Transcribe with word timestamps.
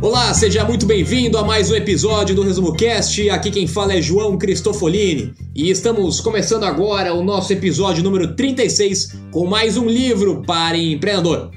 Olá, 0.00 0.34
seja 0.34 0.64
muito 0.64 0.84
bem-vindo 0.84 1.38
a 1.38 1.44
mais 1.44 1.70
um 1.70 1.74
episódio 1.74 2.34
do 2.34 2.42
Resumo 2.42 2.74
Cast. 2.74 3.30
Aqui 3.30 3.50
quem 3.50 3.66
fala 3.66 3.94
é 3.94 4.02
João 4.02 4.36
Cristofolini 4.36 5.34
e 5.54 5.70
estamos 5.70 6.20
começando 6.20 6.64
agora 6.64 7.14
o 7.14 7.22
nosso 7.24 7.52
episódio 7.52 8.02
número 8.02 8.34
36 8.34 9.16
com 9.30 9.46
mais 9.46 9.76
um 9.76 9.88
livro 9.88 10.42
para 10.46 10.76
empreendedor. 10.76 11.50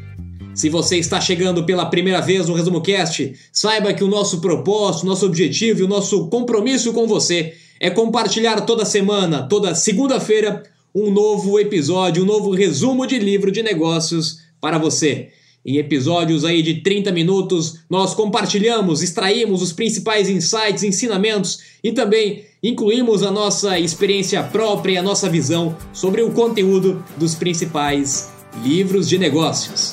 Se 0.54 0.70
você 0.70 0.98
está 0.98 1.20
chegando 1.20 1.66
pela 1.66 1.86
primeira 1.86 2.22
vez 2.22 2.48
no 2.48 2.56
Resumo 2.56 2.82
Cast, 2.82 3.34
saiba 3.52 3.94
que 3.94 4.04
o 4.04 4.08
nosso 4.08 4.40
propósito, 4.40 5.06
nosso 5.06 5.26
objetivo 5.26 5.82
e 5.82 5.84
o 5.84 5.88
nosso 5.88 6.30
compromisso 6.30 6.94
com 6.94 7.06
você 7.06 7.54
é 7.80 7.90
compartilhar 7.90 8.62
toda 8.62 8.86
semana, 8.86 9.44
toda 9.48 9.76
segunda-feira, 9.76 10.64
um 10.96 11.12
novo 11.12 11.60
episódio, 11.60 12.24
um 12.24 12.26
novo 12.26 12.52
resumo 12.52 13.06
de 13.06 13.20
livro 13.20 13.52
de 13.52 13.62
negócios 13.62 14.40
para 14.60 14.78
você. 14.78 15.30
Em 15.68 15.76
episódios 15.76 16.46
aí 16.46 16.62
de 16.62 16.76
30 16.76 17.12
minutos, 17.12 17.80
nós 17.90 18.14
compartilhamos, 18.14 19.04
extraímos 19.04 19.62
os 19.62 19.74
principais 19.74 20.30
insights, 20.30 20.82
ensinamentos 20.82 21.60
e 21.84 21.92
também 21.92 22.46
incluímos 22.64 23.22
a 23.22 23.30
nossa 23.30 23.78
experiência 23.78 24.42
própria 24.42 24.94
e 24.94 24.98
a 24.98 25.04
nossa 25.04 25.28
visão 25.30 25.76
sobre 25.92 26.22
o 26.22 26.32
conteúdo 26.32 27.04
dos 27.18 27.36
principais 27.36 28.30
livros 28.64 29.10
de 29.10 29.18
negócios. 29.18 29.92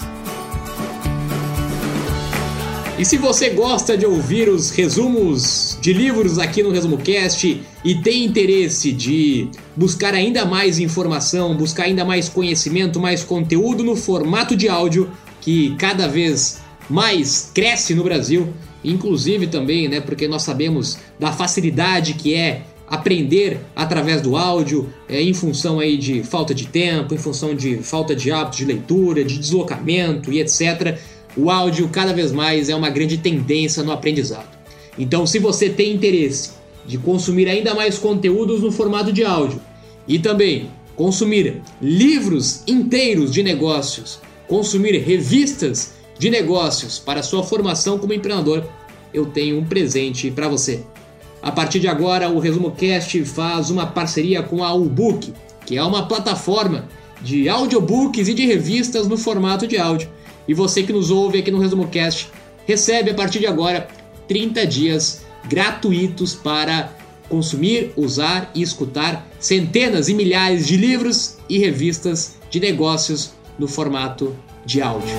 E 2.97 3.05
se 3.05 3.19
você 3.19 3.51
gosta 3.51 3.99
de 3.99 4.07
ouvir 4.07 4.49
os 4.49 4.71
resumos 4.71 5.77
de 5.83 5.93
livros 5.93 6.39
aqui 6.39 6.63
no 6.63 6.71
Resumo 6.71 6.99
Cast 6.99 7.61
e 7.85 7.95
tem 7.97 8.25
interesse 8.25 8.93
de 8.93 9.49
buscar 9.75 10.15
ainda 10.15 10.45
mais 10.45 10.79
informação, 10.79 11.57
buscar 11.57 11.83
ainda 11.87 12.05
mais 12.05 12.29
conhecimento, 12.29 13.01
mais 13.01 13.25
conteúdo 13.25 13.83
no 13.83 13.97
formato 13.97 14.55
de 14.55 14.69
áudio, 14.69 15.11
que 15.45 15.77
cada 15.77 16.09
vez 16.09 16.63
mais 16.89 17.51
cresce 17.55 17.95
no 17.95 18.03
Brasil, 18.03 18.53
inclusive 18.83 19.47
também, 19.47 19.89
né, 19.89 20.01
porque 20.01 20.27
nós 20.27 20.43
sabemos 20.43 20.99
da 21.21 21.31
facilidade 21.33 22.15
que 22.15 22.35
é 22.35 22.63
aprender 22.87 23.61
através 23.77 24.23
do 24.23 24.37
áudio, 24.37 24.89
é, 25.09 25.21
em 25.21 25.35
função 25.35 25.81
aí 25.81 25.97
de 25.97 26.23
falta 26.23 26.55
de 26.55 26.67
tempo, 26.67 27.15
em 27.15 27.19
função 27.19 27.55
de 27.55 27.77
falta 27.79 28.15
de 28.15 28.31
hábito 28.31 28.57
de 28.59 28.65
leitura, 28.65 29.25
de 29.25 29.39
deslocamento 29.39 30.33
e 30.33 30.41
etc. 30.41 30.99
O 31.37 31.51
áudio 31.51 31.89
cada 31.89 32.13
vez 32.13 32.33
mais 32.33 32.69
é 32.69 32.75
uma 32.75 32.91
grande 32.91 33.19
tendência 33.19 33.83
no 33.83 33.93
aprendizado. 33.93 34.49
Então, 34.99 35.27
se 35.27 35.39
você 35.39 35.69
tem 35.69 35.93
interesse 35.93 36.53
de 36.87 36.99
consumir 36.99 37.49
ainda 37.49 37.75
mais 37.75 37.99
conteúdos 37.99 38.63
no 38.63 38.71
formato 38.71 39.13
de 39.13 39.25
áudio 39.25 39.61
e 40.07 40.19
também 40.19 40.71
consumir 40.95 41.63
livros 41.83 42.63
inteiros 42.67 43.33
de 43.33 43.43
negócios 43.43 44.21
consumir 44.49 44.97
revistas 44.99 45.95
de 46.19 46.31
negócios 46.31 46.99
para 46.99 47.23
sua 47.23 47.43
formação 47.43 47.99
como 47.99 48.13
empreendedor, 48.13 48.65
eu 49.13 49.27
tenho 49.27 49.59
um 49.59 49.65
presente 49.65 50.31
para 50.31 50.49
você. 50.49 50.83
A 51.43 51.53
partir 51.53 51.79
de 51.79 51.89
agora, 51.89 52.31
o 52.31 52.39
Resumo 52.39 52.71
Cast 52.71 53.23
faz 53.25 53.71
uma 53.71 53.87
parceria 53.87 54.43
com 54.43 54.65
a 54.65 54.73
Ubook, 54.73 55.33
que 55.67 55.77
é 55.77 55.83
uma 55.83 56.07
plataforma 56.07 56.89
de 57.21 57.49
audiobooks 57.49 58.29
e 58.29 58.35
de 58.35 58.47
revistas 58.47 59.07
no 59.07 59.17
formato 59.17 59.67
de 59.67 59.77
áudio. 59.77 60.09
E 60.49 60.55
você 60.55 60.83
que 60.83 60.93
nos 60.93 61.11
ouve 61.11 61.39
aqui 61.39 61.51
no 61.51 61.59
Resumo 61.59 61.89
Cast 61.89 62.31
recebe 62.67 63.11
a 63.11 63.15
partir 63.15 63.41
de 63.41 63.47
agora 63.47 63.89
30 64.27 64.67
dias 64.67 65.23
gratuitos 65.47 66.35
para 66.35 66.93
consumir, 67.29 67.93
usar 67.97 68.51
e 68.55 68.63
escutar 68.63 69.27
centenas 69.39 70.09
e 70.09 70.15
milhares 70.15 70.67
de 70.67 70.77
livros 70.77 71.37
e 71.49 71.59
revistas 71.59 72.37
de 72.51 72.61
negócios 72.61 73.33
no 73.59 73.69
formato 73.69 74.35
de 74.65 74.81
áudio. 74.83 75.15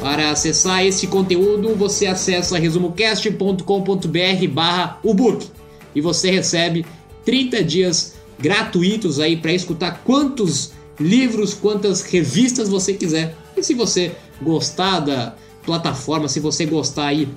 Para 0.00 0.30
acessar 0.30 0.84
esse 0.84 1.06
conteúdo, 1.06 1.76
você 1.76 2.06
acessa 2.06 2.58
resumocast.com.br 2.58 4.48
barra 4.50 4.98
book 5.02 5.46
e 5.94 6.00
você 6.00 6.30
recebe 6.30 6.84
30 7.24 7.62
dias 7.62 8.14
gratuitos 8.38 9.20
aí 9.20 9.36
para 9.36 9.52
escutar 9.52 10.02
quantos 10.04 10.72
livros, 10.98 11.54
quantas 11.54 12.02
revistas 12.02 12.68
você 12.68 12.94
quiser. 12.94 13.36
E 13.56 13.62
se 13.62 13.74
você 13.74 14.12
gostar 14.40 15.00
da 15.00 15.36
plataforma, 15.64 16.28
se 16.28 16.40
você 16.40 16.66
gostar 16.66 17.06
aí 17.06 17.28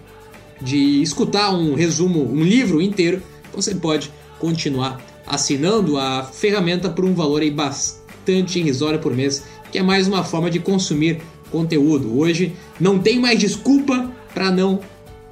de 0.59 1.01
escutar 1.01 1.51
um 1.53 1.75
resumo, 1.75 2.27
um 2.27 2.43
livro 2.43 2.81
inteiro, 2.81 3.21
você 3.53 3.75
pode 3.75 4.11
continuar 4.39 4.99
assinando 5.25 5.97
a 5.97 6.23
ferramenta 6.23 6.89
por 6.89 7.05
um 7.05 7.13
valor 7.13 7.41
aí 7.41 7.51
bastante 7.51 8.59
irrisório 8.59 8.99
por 8.99 9.13
mês, 9.13 9.43
que 9.71 9.77
é 9.77 9.83
mais 9.83 10.07
uma 10.07 10.23
forma 10.23 10.49
de 10.49 10.59
consumir 10.59 11.21
conteúdo. 11.51 12.17
Hoje 12.17 12.53
não 12.79 12.99
tem 12.99 13.19
mais 13.19 13.39
desculpa 13.39 14.11
para 14.33 14.51
não 14.51 14.79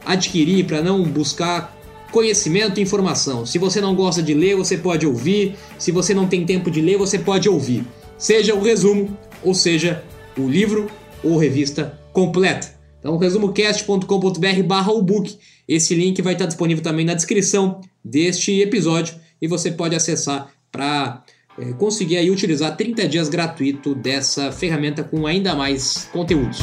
adquirir, 0.06 0.66
para 0.66 0.82
não 0.82 1.04
buscar 1.04 1.78
conhecimento 2.12 2.80
e 2.80 2.84
informação. 2.84 3.46
Se 3.46 3.58
você 3.58 3.82
não 3.82 3.96
gosta 3.96 4.22
de 4.22 4.34
ler, 4.34 4.56
você 4.56 4.78
pode 4.78 5.06
ouvir. 5.06 5.56
Se 5.78 5.92
você 5.92 6.14
não 6.14 6.28
tem 6.28 6.46
tempo 6.46 6.70
de 6.70 6.82
ler, 6.82 6.98
você 6.98 7.18
pode 7.18 7.50
ouvir. 7.50 7.86
Seja 8.18 8.54
o 8.54 8.62
resumo, 8.62 9.18
ou 9.42 9.54
seja, 9.54 10.04
o 10.38 10.48
livro 10.48 10.88
ou 11.24 11.38
revista 11.38 12.00
completa. 12.12 12.74
Então, 13.00 13.18
resumocast.com.br 13.18 14.64
barra 14.66 14.92
o 14.92 15.02
book. 15.02 15.38
Esse 15.68 15.96
link 15.96 16.22
vai 16.22 16.34
estar 16.34 16.46
disponível 16.46 16.84
também 16.84 17.06
na 17.06 17.14
descrição 17.14 17.82
deste 18.04 18.62
episódio 18.62 19.16
e 19.44 19.48
você 19.48 19.70
pode 19.70 19.94
acessar 19.94 20.54
para 20.72 21.22
é, 21.60 21.64
eh, 21.64 21.74
conseguir 21.74 22.16
aí 22.16 22.32
utilizar 22.32 22.78
30 22.78 23.10
dias 23.10 23.28
gratuito 23.28 23.94
dessa 23.94 24.54
ferramenta 24.54 25.04
com 25.04 25.28
ainda 25.28 25.54
mais 25.54 26.08
conteúdos. 26.14 26.60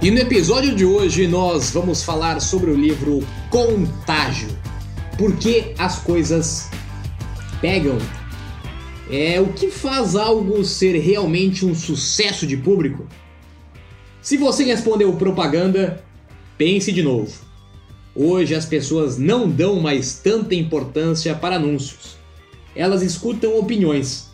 E 0.00 0.08
no 0.08 0.20
episódio 0.20 0.72
de 0.72 0.84
hoje 0.84 1.26
nós 1.26 1.70
vamos 1.72 2.04
falar 2.04 2.38
sobre 2.38 2.70
o 2.70 2.76
livro 2.76 3.26
Contágio. 3.50 4.56
Por 5.18 5.36
que 5.36 5.74
as 5.76 5.98
coisas 5.98 6.70
pegam? 7.60 7.98
É 9.10 9.40
o 9.40 9.52
que 9.52 9.68
faz 9.68 10.14
algo 10.14 10.64
ser 10.64 10.96
realmente 11.00 11.66
um 11.66 11.74
sucesso 11.74 12.46
de 12.46 12.56
público? 12.56 13.04
Se 14.22 14.36
você 14.36 14.62
respondeu 14.62 15.12
propaganda, 15.16 16.04
pense 16.56 16.92
de 16.92 17.02
novo. 17.02 17.45
Hoje 18.18 18.54
as 18.54 18.64
pessoas 18.64 19.18
não 19.18 19.46
dão 19.46 19.78
mais 19.78 20.14
tanta 20.14 20.54
importância 20.54 21.34
para 21.34 21.56
anúncios. 21.56 22.16
Elas 22.74 23.02
escutam 23.02 23.58
opiniões. 23.58 24.30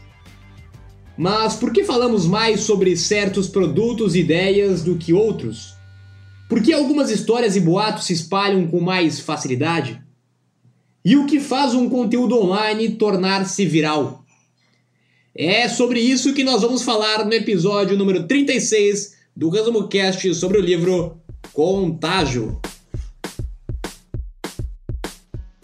Mas 1.19 1.57
por 1.57 1.73
que 1.73 1.83
falamos 1.83 2.25
mais 2.25 2.61
sobre 2.61 2.97
certos 2.97 3.49
produtos 3.49 4.15
e 4.15 4.21
ideias 4.21 4.85
do 4.85 4.97
que 4.97 5.13
outros? 5.13 5.75
Por 6.49 6.63
que 6.63 6.73
algumas 6.73 7.11
histórias 7.11 7.57
e 7.57 7.61
boatos 7.61 8.05
se 8.05 8.13
espalham 8.13 8.69
com 8.69 8.81
mais 8.81 9.19
facilidade? 9.19 10.01
E 11.05 11.17
o 11.17 11.27
que 11.27 11.41
faz 11.41 11.75
um 11.75 11.89
conteúdo 11.89 12.39
online 12.39 12.91
tornar-se 12.91 13.67
viral? 13.67 14.25
É 15.35 15.69
sobre 15.69 15.99
isso 15.99 16.35
que 16.35 16.45
nós 16.45 16.63
vamos 16.63 16.83
falar 16.83 17.25
no 17.25 17.33
episódio 17.33 17.97
número 17.97 18.29
36 18.29 19.17
do 19.35 19.49
Resumo 19.49 19.89
Cast 19.89 20.33
sobre 20.35 20.59
o 20.59 20.63
livro 20.63 21.17
Contágio. 21.53 22.61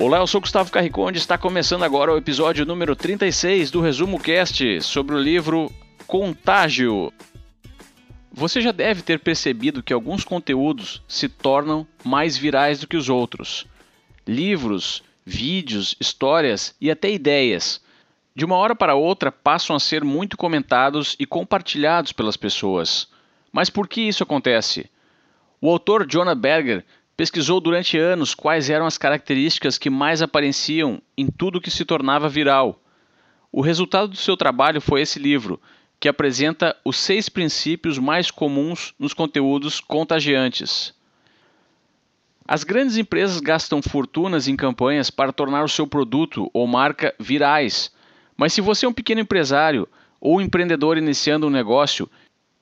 Olá, 0.00 0.18
eu 0.18 0.28
sou 0.28 0.40
Gustavo 0.40 0.70
Carriconde 0.70 1.18
e 1.18 1.20
está 1.20 1.36
começando 1.36 1.82
agora 1.82 2.14
o 2.14 2.16
episódio 2.16 2.64
número 2.64 2.94
36 2.94 3.68
do 3.72 3.80
Resumo 3.80 4.20
Cast 4.20 4.80
sobre 4.80 5.16
o 5.16 5.18
livro 5.18 5.72
Contágio. 6.06 7.12
Você 8.30 8.60
já 8.60 8.70
deve 8.70 9.02
ter 9.02 9.18
percebido 9.18 9.82
que 9.82 9.92
alguns 9.92 10.22
conteúdos 10.22 11.02
se 11.08 11.28
tornam 11.28 11.84
mais 12.04 12.36
virais 12.36 12.78
do 12.78 12.86
que 12.86 12.96
os 12.96 13.08
outros. 13.08 13.66
Livros, 14.24 15.02
vídeos, 15.26 15.96
histórias 15.98 16.76
e 16.80 16.92
até 16.92 17.10
ideias. 17.10 17.82
De 18.36 18.44
uma 18.44 18.54
hora 18.54 18.76
para 18.76 18.94
outra 18.94 19.32
passam 19.32 19.74
a 19.74 19.80
ser 19.80 20.04
muito 20.04 20.36
comentados 20.36 21.16
e 21.18 21.26
compartilhados 21.26 22.12
pelas 22.12 22.36
pessoas. 22.36 23.08
Mas 23.50 23.68
por 23.68 23.88
que 23.88 24.02
isso 24.02 24.22
acontece? 24.22 24.88
O 25.60 25.68
autor 25.68 26.06
Jonah 26.06 26.36
Berger 26.36 26.84
pesquisou 27.18 27.60
durante 27.60 27.98
anos 27.98 28.32
quais 28.32 28.70
eram 28.70 28.86
as 28.86 28.96
características 28.96 29.76
que 29.76 29.90
mais 29.90 30.22
apareciam 30.22 31.02
em 31.16 31.26
tudo 31.26 31.60
que 31.60 31.68
se 31.68 31.84
tornava 31.84 32.28
viral. 32.28 32.80
O 33.50 33.60
resultado 33.60 34.10
do 34.10 34.16
seu 34.16 34.36
trabalho 34.36 34.80
foi 34.80 35.00
esse 35.00 35.18
livro, 35.18 35.60
que 35.98 36.08
apresenta 36.08 36.76
os 36.84 36.96
seis 36.96 37.28
princípios 37.28 37.98
mais 37.98 38.30
comuns 38.30 38.94
nos 38.96 39.12
conteúdos 39.12 39.80
contagiantes. 39.80 40.94
As 42.46 42.62
grandes 42.62 42.96
empresas 42.96 43.40
gastam 43.40 43.82
fortunas 43.82 44.46
em 44.46 44.54
campanhas 44.54 45.10
para 45.10 45.32
tornar 45.32 45.64
o 45.64 45.68
seu 45.68 45.88
produto 45.88 46.48
ou 46.54 46.68
marca 46.68 47.12
virais. 47.18 47.92
Mas 48.36 48.52
se 48.52 48.60
você 48.60 48.86
é 48.86 48.88
um 48.88 48.92
pequeno 48.92 49.22
empresário 49.22 49.88
ou 50.20 50.40
empreendedor 50.40 50.96
iniciando 50.96 51.48
um 51.48 51.50
negócio, 51.50 52.08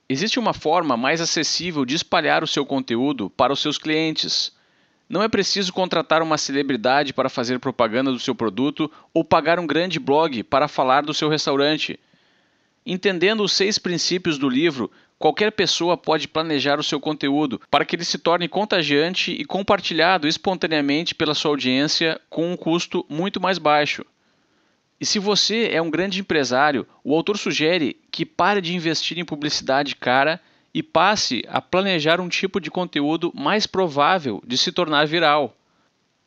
existe 0.08 0.38
uma 0.38 0.52
forma 0.52 0.96
mais 0.96 1.20
acessível 1.20 1.84
de 1.84 1.94
espalhar 1.94 2.44
o 2.44 2.46
seu 2.46 2.64
conteúdo 2.64 3.28
para 3.30 3.52
os 3.52 3.60
seus 3.60 3.78
clientes. 3.78 4.52
Não 5.08 5.22
é 5.22 5.28
preciso 5.28 5.72
contratar 5.72 6.22
uma 6.22 6.38
celebridade 6.38 7.12
para 7.12 7.28
fazer 7.28 7.58
propaganda 7.58 8.10
do 8.10 8.18
seu 8.18 8.34
produto 8.34 8.90
ou 9.14 9.24
pagar 9.24 9.58
um 9.58 9.66
grande 9.66 9.98
blog 9.98 10.42
para 10.44 10.68
falar 10.68 11.02
do 11.02 11.14
seu 11.14 11.28
restaurante. 11.28 11.98
Entendendo 12.84 13.42
os 13.42 13.52
seis 13.52 13.78
princípios 13.78 14.38
do 14.38 14.48
livro, 14.48 14.90
qualquer 15.18 15.52
pessoa 15.52 15.96
pode 15.96 16.28
planejar 16.28 16.78
o 16.78 16.84
seu 16.84 17.00
conteúdo 17.00 17.60
para 17.70 17.84
que 17.84 17.96
ele 17.96 18.04
se 18.04 18.18
torne 18.18 18.48
contagiante 18.48 19.32
e 19.32 19.44
compartilhado 19.44 20.28
espontaneamente 20.28 21.14
pela 21.14 21.34
sua 21.34 21.52
audiência 21.52 22.20
com 22.30 22.52
um 22.52 22.56
custo 22.56 23.04
muito 23.08 23.40
mais 23.40 23.58
baixo. 23.58 24.04
E 25.00 25.04
se 25.04 25.18
você 25.18 25.68
é 25.70 25.80
um 25.80 25.90
grande 25.90 26.20
empresário, 26.20 26.86
o 27.04 27.14
autor 27.14 27.36
sugere 27.36 27.98
que 28.10 28.24
pare 28.24 28.60
de 28.60 28.74
investir 28.74 29.18
em 29.18 29.24
publicidade 29.24 29.94
cara 29.94 30.40
e 30.72 30.82
passe 30.82 31.44
a 31.48 31.60
planejar 31.60 32.20
um 32.20 32.28
tipo 32.28 32.60
de 32.60 32.70
conteúdo 32.70 33.32
mais 33.34 33.66
provável 33.66 34.42
de 34.46 34.56
se 34.56 34.72
tornar 34.72 35.06
viral. 35.06 35.54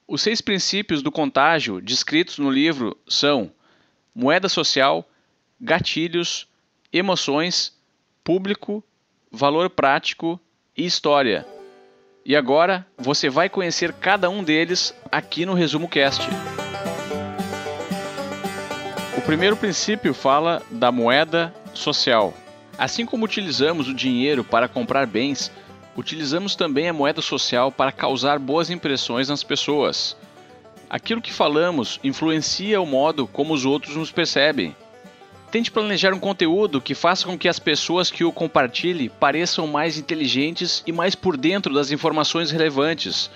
Os 0.08 0.22
seis 0.22 0.42
princípios 0.42 1.02
do 1.02 1.12
contágio 1.12 1.82
descritos 1.82 2.38
no 2.38 2.50
livro 2.50 2.98
são 3.08 3.52
moeda 4.14 4.50
social, 4.50 5.08
gatilhos, 5.62 6.48
emoções, 6.92 7.74
público, 8.24 8.84
valor 9.32 9.70
prático 9.70 10.40
e 10.76 10.86
história. 10.86 11.46
E 12.26 12.36
agora 12.36 12.86
você 12.98 13.30
vai 13.30 13.50
conhecer 13.50 13.94
cada 13.94 14.30
um 14.30 14.44
deles 14.44 14.94
aqui 15.12 15.46
no 15.46 15.54
Resumo 15.54 15.88
Cast. 15.88 16.28
Primeiro 19.30 19.56
princípio 19.56 20.12
fala 20.12 20.64
da 20.72 20.92
moeda 20.92 21.54
social. 21.72 22.34
Assim 22.80 23.06
como 23.06 23.26
utilizamos 23.26 23.88
o 23.88 23.94
dinheiro 23.94 24.44
para 24.44 24.68
comprar 24.68 25.06
bens, 25.06 25.52
utilizamos 25.96 26.56
também 26.56 26.90
a 26.90 26.94
moeda 26.94 27.22
social 27.22 27.72
para 27.72 27.92
causar 27.92 28.40
boas 28.40 28.72
impressões 28.72 29.30
nas 29.30 29.44
pessoas. 29.44 30.18
Aquilo 30.90 31.22
que 31.22 31.32
falamos 31.32 32.00
influencia 32.04 32.82
o 32.82 32.88
modo 32.88 33.28
como 33.28 33.54
os 33.54 33.66
outros 33.66 33.96
nos 33.96 34.12
percebem. 34.12 34.76
Tente 35.52 35.70
planejar 35.70 36.12
um 36.12 36.20
conteúdo 36.20 36.82
que 36.82 36.96
faça 36.96 37.28
com 37.28 37.38
que 37.38 37.48
as 37.48 37.60
pessoas 37.60 38.10
que 38.10 38.24
o 38.24 38.32
compartilhem 38.32 39.10
pareçam 39.10 39.68
mais 39.68 39.96
inteligentes 39.96 40.82
e 40.88 40.92
mais 40.92 41.14
por 41.14 41.38
dentro 41.38 41.72
das 41.72 41.92
informações 41.92 42.50
relevantes. 42.50 43.30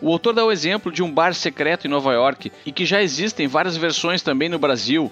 O 0.00 0.12
autor 0.12 0.34
dá 0.34 0.44
o 0.44 0.52
exemplo 0.52 0.92
de 0.92 1.02
um 1.02 1.10
bar 1.10 1.34
secreto 1.34 1.86
em 1.86 1.90
Nova 1.90 2.12
York 2.12 2.52
e 2.66 2.72
que 2.72 2.84
já 2.84 3.02
existem 3.02 3.46
várias 3.46 3.76
versões 3.76 4.20
também 4.20 4.48
no 4.48 4.58
Brasil, 4.58 5.10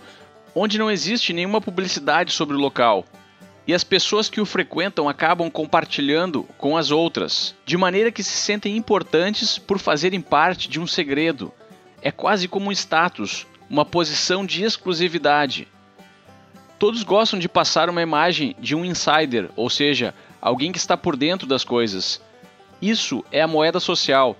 onde 0.54 0.78
não 0.78 0.90
existe 0.90 1.32
nenhuma 1.32 1.60
publicidade 1.60 2.32
sobre 2.32 2.54
o 2.54 2.60
local. 2.60 3.04
E 3.66 3.72
as 3.72 3.82
pessoas 3.82 4.28
que 4.28 4.42
o 4.42 4.46
frequentam 4.46 5.08
acabam 5.08 5.50
compartilhando 5.50 6.42
com 6.58 6.76
as 6.76 6.90
outras, 6.90 7.54
de 7.64 7.78
maneira 7.78 8.12
que 8.12 8.22
se 8.22 8.36
sentem 8.36 8.76
importantes 8.76 9.56
por 9.56 9.78
fazerem 9.78 10.20
parte 10.20 10.68
de 10.68 10.78
um 10.78 10.86
segredo. 10.86 11.50
É 12.02 12.10
quase 12.10 12.46
como 12.46 12.68
um 12.68 12.72
status, 12.72 13.46
uma 13.70 13.86
posição 13.86 14.44
de 14.44 14.62
exclusividade. 14.62 15.66
Todos 16.78 17.02
gostam 17.02 17.38
de 17.38 17.48
passar 17.48 17.88
uma 17.88 18.02
imagem 18.02 18.54
de 18.58 18.74
um 18.74 18.84
insider, 18.84 19.48
ou 19.56 19.70
seja, 19.70 20.14
alguém 20.42 20.70
que 20.70 20.78
está 20.78 20.94
por 20.94 21.16
dentro 21.16 21.46
das 21.46 21.64
coisas. 21.64 22.20
Isso 22.82 23.24
é 23.32 23.40
a 23.40 23.48
moeda 23.48 23.80
social. 23.80 24.36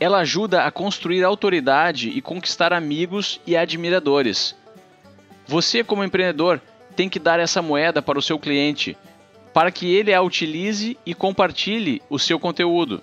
Ela 0.00 0.18
ajuda 0.18 0.64
a 0.64 0.70
construir 0.70 1.24
autoridade 1.24 2.10
e 2.10 2.20
conquistar 2.20 2.72
amigos 2.72 3.40
e 3.46 3.56
admiradores. 3.56 4.54
Você, 5.46 5.82
como 5.82 6.04
empreendedor, 6.04 6.60
tem 6.94 7.08
que 7.08 7.18
dar 7.18 7.40
essa 7.40 7.62
moeda 7.62 8.00
para 8.00 8.18
o 8.18 8.22
seu 8.22 8.38
cliente, 8.38 8.96
para 9.52 9.70
que 9.70 9.92
ele 9.94 10.14
a 10.14 10.22
utilize 10.22 10.96
e 11.04 11.14
compartilhe 11.14 12.02
o 12.08 12.18
seu 12.18 12.38
conteúdo. 12.38 13.02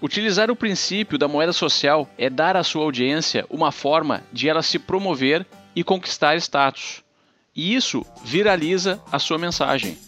Utilizar 0.00 0.50
o 0.50 0.56
princípio 0.56 1.18
da 1.18 1.26
moeda 1.26 1.52
social 1.52 2.08
é 2.16 2.30
dar 2.30 2.56
à 2.56 2.62
sua 2.62 2.84
audiência 2.84 3.44
uma 3.50 3.72
forma 3.72 4.22
de 4.32 4.48
ela 4.48 4.62
se 4.62 4.78
promover 4.78 5.44
e 5.74 5.82
conquistar 5.82 6.36
status 6.36 7.02
e 7.58 7.74
isso 7.74 8.06
viraliza 8.22 9.00
a 9.10 9.18
sua 9.18 9.36
mensagem. 9.36 9.98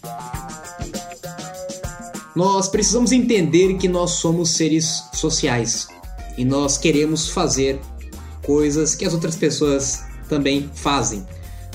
Nós 2.41 2.71
precisamos 2.71 3.13
entender 3.13 3.75
que 3.75 3.87
nós 3.87 4.13
somos 4.13 4.53
seres 4.53 5.05
sociais 5.13 5.89
e 6.39 6.43
nós 6.43 6.79
queremos 6.79 7.29
fazer 7.29 7.79
coisas 8.43 8.95
que 8.95 9.05
as 9.05 9.13
outras 9.13 9.37
pessoas 9.37 10.05
também 10.27 10.71
fazem. 10.73 11.23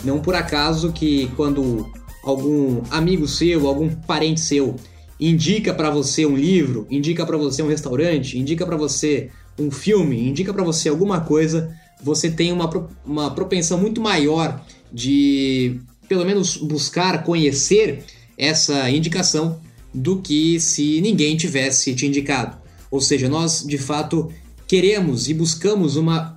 Não 0.03 0.19
por 0.19 0.33
acaso 0.33 0.91
que 0.91 1.27
quando 1.35 1.87
algum 2.23 2.81
amigo 2.89 3.27
seu, 3.27 3.67
algum 3.67 3.89
parente 3.89 4.41
seu 4.41 4.75
indica 5.19 5.71
para 5.71 5.91
você 5.91 6.25
um 6.25 6.35
livro, 6.35 6.87
indica 6.89 7.23
para 7.27 7.37
você 7.37 7.61
um 7.61 7.69
restaurante, 7.69 8.39
indica 8.39 8.65
para 8.65 8.75
você 8.75 9.29
um 9.59 9.69
filme, 9.69 10.27
indica 10.27 10.51
para 10.51 10.63
você 10.63 10.89
alguma 10.89 11.21
coisa, 11.21 11.77
você 12.01 12.27
tem 12.27 12.51
uma, 12.51 12.67
uma 13.05 13.29
propensão 13.35 13.77
muito 13.77 14.01
maior 14.01 14.65
de 14.91 15.79
pelo 16.09 16.25
menos 16.25 16.57
buscar 16.57 17.23
conhecer 17.23 18.03
essa 18.35 18.89
indicação 18.89 19.63
do 19.95 20.21
que 20.21 20.59
se 20.59 20.99
ninguém 20.99 21.37
tivesse 21.37 21.95
te 21.95 22.05
indicado. 22.05 22.57
Ou 22.91 22.99
seja, 22.99 23.29
nós 23.29 23.65
de 23.65 23.77
fato 23.77 24.29
queremos 24.67 25.29
e 25.29 25.33
buscamos 25.33 25.95
uma 25.95 26.35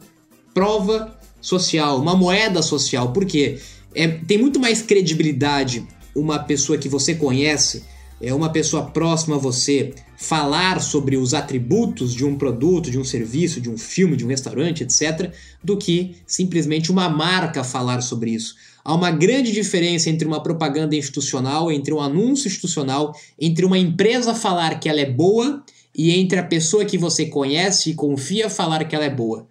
prova 0.54 1.18
social, 1.40 2.00
uma 2.00 2.14
moeda 2.14 2.62
social, 2.62 3.12
porque 3.12 3.58
é, 3.94 4.06
tem 4.06 4.38
muito 4.38 4.60
mais 4.60 4.80
credibilidade 4.80 5.86
uma 6.14 6.38
pessoa 6.38 6.78
que 6.78 6.88
você 6.88 7.14
conhece, 7.14 7.84
é 8.20 8.32
uma 8.34 8.50
pessoa 8.50 8.86
próxima 8.86 9.36
a 9.36 9.38
você, 9.38 9.94
falar 10.16 10.80
sobre 10.80 11.16
os 11.16 11.34
atributos 11.34 12.12
de 12.12 12.24
um 12.24 12.36
produto, 12.36 12.90
de 12.90 12.98
um 12.98 13.04
serviço, 13.04 13.60
de 13.60 13.70
um 13.70 13.78
filme, 13.78 14.16
de 14.16 14.24
um 14.24 14.28
restaurante, 14.28 14.82
etc., 14.82 15.32
do 15.62 15.76
que 15.76 16.16
simplesmente 16.26 16.90
uma 16.90 17.08
marca 17.08 17.62
falar 17.62 18.00
sobre 18.00 18.32
isso. 18.32 18.56
Há 18.84 18.94
uma 18.94 19.10
grande 19.10 19.52
diferença 19.52 20.08
entre 20.08 20.26
uma 20.26 20.42
propaganda 20.42 20.96
institucional, 20.96 21.70
entre 21.70 21.92
um 21.92 22.00
anúncio 22.00 22.48
institucional, 22.48 23.14
entre 23.38 23.64
uma 23.64 23.78
empresa 23.78 24.34
falar 24.34 24.78
que 24.80 24.88
ela 24.88 25.00
é 25.00 25.10
boa 25.10 25.62
e 25.94 26.10
entre 26.12 26.38
a 26.38 26.44
pessoa 26.44 26.84
que 26.84 26.96
você 26.96 27.26
conhece 27.26 27.90
e 27.90 27.94
confia 27.94 28.48
falar 28.48 28.84
que 28.84 28.94
ela 28.94 29.04
é 29.04 29.10
boa. 29.10 29.46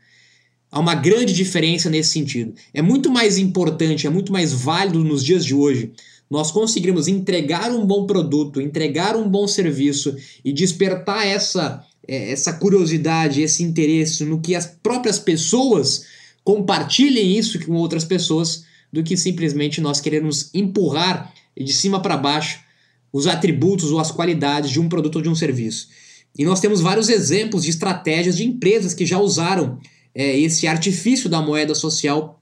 Há 0.72 0.80
uma 0.80 0.96
grande 0.96 1.34
diferença 1.34 1.90
nesse 1.90 2.12
sentido. 2.12 2.54
É 2.74 2.82
muito 2.82 3.10
mais 3.10 3.38
importante, 3.38 4.06
é 4.06 4.10
muito 4.10 4.32
mais 4.32 4.54
válido 4.54 5.04
nos 5.04 5.24
dias 5.24 5.46
de 5.46 5.54
hoje 5.54 5.94
nós 6.30 6.52
conseguirmos 6.52 7.08
entregar 7.08 7.72
um 7.72 7.86
bom 7.86 8.06
produto, 8.06 8.62
entregar 8.62 9.16
um 9.16 9.28
bom 9.30 9.48
serviço 9.48 10.16
e 10.44 10.52
despertar 10.52 11.26
essa, 11.26 11.84
é, 12.08 12.32
essa 12.32 12.54
curiosidade, 12.54 13.42
esse 13.42 13.64
interesse 13.64 14.26
no 14.26 14.42
que 14.42 14.54
as 14.56 14.66
próprias 14.66 15.18
pessoas 15.18 16.06
compartilhem 16.44 17.38
isso 17.38 17.60
com 17.66 17.74
outras 17.74 18.04
pessoas, 18.04 18.66
do 18.92 19.04
que 19.04 19.18
simplesmente 19.18 19.82
nós 19.82 20.00
queremos 20.00 20.50
empurrar 20.54 21.34
de 21.56 21.74
cima 21.74 22.02
para 22.02 22.18
baixo 22.18 22.60
os 23.12 23.28
atributos 23.28 23.92
ou 23.92 24.00
as 24.00 24.12
qualidades 24.12 24.70
de 24.70 24.80
um 24.80 24.90
produto 24.90 25.18
ou 25.18 25.22
de 25.22 25.30
um 25.30 25.36
serviço. 25.36 25.88
E 26.38 26.46
nós 26.46 26.60
temos 26.60 26.82
vários 26.82 27.10
exemplos 27.10 27.64
de 27.64 27.72
estratégias 27.72 28.38
de 28.38 28.46
empresas 28.46 28.94
que 28.94 29.06
já 29.06 29.18
usaram 29.20 29.80
é, 30.14 30.40
esse 30.40 30.68
artifício 30.68 31.30
da 31.30 31.42
moeda 31.42 31.74
social 31.74 32.40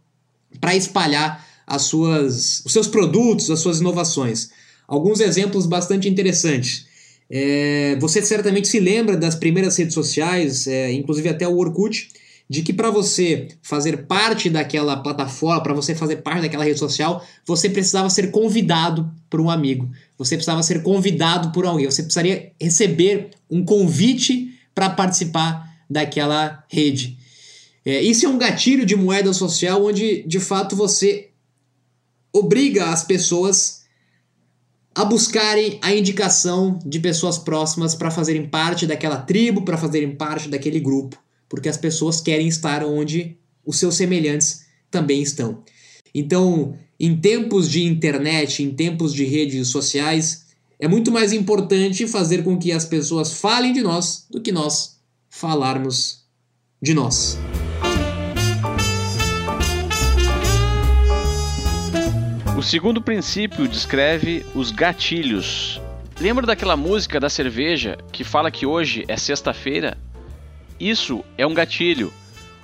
para 0.60 0.76
espalhar 0.76 1.46
as 1.66 1.84
suas, 1.84 2.62
os 2.66 2.72
seus 2.72 2.88
produtos, 2.88 3.50
as 3.50 3.60
suas 3.60 3.80
inovações. 3.80 4.50
Alguns 4.88 5.20
exemplos 5.20 5.66
bastante 5.66 6.08
interessantes. 6.08 6.86
É, 7.30 7.98
você 8.00 8.22
certamente 8.22 8.68
se 8.68 8.80
lembra 8.80 9.18
das 9.18 9.34
primeiras 9.34 9.76
redes 9.78 9.94
sociais, 9.94 10.68
é, 10.68 10.92
inclusive 10.92 11.28
até 11.28 11.48
o 11.48 11.58
Orkut, 11.58 12.10
de 12.50 12.62
que 12.62 12.72
para 12.72 12.92
você 12.92 13.48
fazer 13.62 14.06
parte 14.06 14.50
daquela 14.50 14.98
plataforma, 14.98 15.64
para 15.64 15.74
você 15.74 15.96
fazer 15.96 16.18
parte 16.18 16.42
daquela 16.42 16.64
rede 16.64 16.80
social, 16.80 17.26
você 17.46 17.70
precisava 17.70 18.10
ser 18.10 18.30
convidado 18.30 19.12
por 19.30 19.42
um 19.42 19.50
amigo. 19.50 19.90
Você 20.18 20.36
precisava 20.36 20.62
ser 20.62 20.84
convidado 20.84 21.52
por 21.52 21.66
alguém. 21.66 21.86
Você 21.86 22.04
precisaria 22.04 22.52
receber 22.62 23.32
um 23.50 23.66
convite 23.66 24.54
para 24.76 24.90
participar 24.90 25.74
daquela 25.90 26.64
rede. 26.70 27.18
É, 27.84 28.02
isso 28.02 28.26
é 28.26 28.30
um 28.30 28.38
gatilho 28.38 28.86
de 28.86 28.96
moeda 28.96 29.32
social 29.34 29.86
onde 29.86 30.24
de 30.24 30.40
fato 30.40 30.76
você 30.76 31.30
obriga 32.34 32.90
as 32.90 33.04
pessoas 33.04 33.86
a 34.94 35.04
buscarem 35.04 35.78
a 35.82 35.94
indicação 35.94 36.80
de 36.86 37.00
pessoas 37.00 37.38
próximas 37.38 37.94
para 37.94 38.10
fazerem 38.10 38.48
parte 38.48 38.88
daquela 38.88 39.18
tribo, 39.18 39.64
para 39.64 39.78
fazerem 39.78 40.16
parte 40.16 40.48
daquele 40.48 40.80
grupo, 40.80 41.18
porque 41.56 41.70
as 41.70 41.78
pessoas 41.78 42.20
querem 42.20 42.50
estar 42.50 42.84
onde 42.84 43.38
os 43.66 43.80
seus 43.80 43.96
semelhantes 43.96 44.66
também 44.92 45.22
estão. 45.22 45.64
Então, 46.14 46.78
em 47.00 47.16
tempos 47.16 47.72
de 47.72 47.82
internet, 47.82 48.62
em 48.62 48.72
tempos 48.72 49.14
de 49.14 49.24
redes 49.24 49.70
sociais, 49.70 50.48
é 50.78 50.86
muito 50.86 51.14
mais 51.14 51.32
importante 51.32 52.06
fazer 52.08 52.44
com 52.44 52.60
que 52.60 52.74
as 52.74 52.84
pessoas 52.84 53.40
falem 53.40 53.72
de 53.72 53.82
nós 53.82 54.28
do 54.30 54.42
que 54.42 54.52
nós 54.52 55.00
falarmos 55.30 56.26
de 56.82 56.94
nós. 56.94 57.38
O 62.58 62.62
segundo 62.62 63.02
princípio 63.02 63.66
descreve 63.66 64.46
os 64.54 64.72
gatilhos. 64.72 65.80
Lembra 66.20 66.46
daquela 66.46 66.76
música 66.76 67.18
da 67.18 67.30
cerveja 67.30 67.98
que 68.12 68.26
fala 68.26 68.52
que 68.52 68.66
hoje 68.66 69.06
é 69.08 69.16
sexta-feira? 69.16 69.98
Isso 70.80 71.24
é 71.38 71.46
um 71.46 71.54
gatilho. 71.54 72.14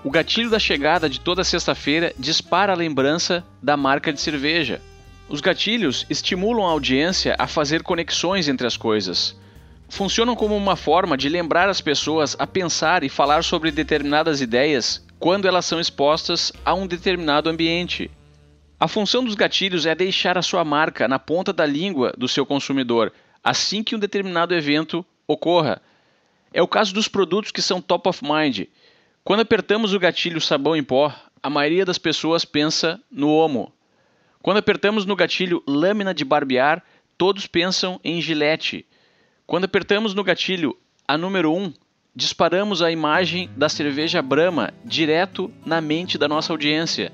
O 0.04 0.10
gatilho 0.10 0.50
da 0.50 0.60
chegada 0.60 1.10
de 1.10 1.20
toda 1.20 1.44
sexta-feira 1.44 2.14
dispara 2.18 2.74
a 2.74 2.76
lembrança 2.76 3.44
da 3.62 3.78
marca 3.78 4.12
de 4.12 4.20
cerveja. 4.20 4.82
Os 5.30 5.42
gatilhos 5.42 6.06
estimulam 6.10 6.66
a 6.66 6.72
audiência 6.72 7.36
a 7.38 7.48
fazer 7.48 7.84
conexões 7.84 8.48
entre 8.48 8.68
as 8.68 8.76
coisas. 8.76 9.40
Funcionam 9.88 10.36
como 10.36 10.56
uma 10.56 10.76
forma 10.76 11.18
de 11.18 11.30
lembrar 11.30 11.70
as 11.70 11.82
pessoas 11.82 12.36
a 12.40 12.48
pensar 12.48 13.04
e 13.04 13.10
falar 13.10 13.44
sobre 13.44 13.72
determinadas 13.72 14.42
ideias 14.42 15.06
quando 15.20 15.48
elas 15.48 15.66
são 15.66 15.80
expostas 15.80 16.52
a 16.66 16.74
um 16.74 16.88
determinado 16.88 17.50
ambiente. 17.50 18.10
A 18.80 18.88
função 18.88 19.24
dos 19.24 19.36
gatilhos 19.36 19.86
é 19.86 19.94
deixar 19.94 20.38
a 20.38 20.42
sua 20.42 20.66
marca 20.66 21.08
na 21.08 21.20
ponta 21.20 21.54
da 21.54 21.66
língua 21.66 22.14
do 22.18 22.28
seu 22.28 22.46
consumidor 22.46 23.14
assim 23.44 23.84
que 23.84 23.96
um 23.96 24.00
determinado 24.00 24.54
evento 24.54 25.06
ocorra. 25.28 25.82
É 26.54 26.62
o 26.62 26.68
caso 26.68 26.94
dos 26.94 27.08
produtos 27.08 27.52
que 27.52 27.62
são 27.62 27.82
top 27.82 28.10
of 28.10 28.24
mind 28.24 28.68
quando 29.24 29.42
apertamos 29.42 29.94
o 29.94 30.00
gatilho 30.00 30.42
sabão 30.42 30.76
em 30.76 30.84
pó, 30.84 31.14
a 31.44 31.50
maioria 31.50 31.86
das 31.86 32.00
pessoas 32.00 32.44
pensa 32.44 33.00
no 33.12 33.30
Omo. 33.30 33.72
Quando 34.42 34.58
apertamos 34.58 35.06
no 35.06 35.16
gatilho 35.16 35.62
lâmina 35.68 36.12
de 36.12 36.26
barbear, 36.26 36.84
todos 37.20 37.46
pensam 37.46 38.00
em 38.04 38.20
gilete. 38.20 38.84
Quando 39.46 39.66
apertamos 39.66 40.16
no 40.16 40.24
gatilho 40.24 40.76
a 41.08 41.20
número 41.20 41.54
1, 41.54 41.72
disparamos 42.16 42.82
a 42.82 42.92
imagem 42.92 43.48
da 43.56 43.70
cerveja 43.70 44.24
Brahma 44.24 44.74
direto 44.84 45.54
na 45.64 45.80
mente 45.80 46.18
da 46.18 46.28
nossa 46.28 46.52
audiência. 46.52 47.12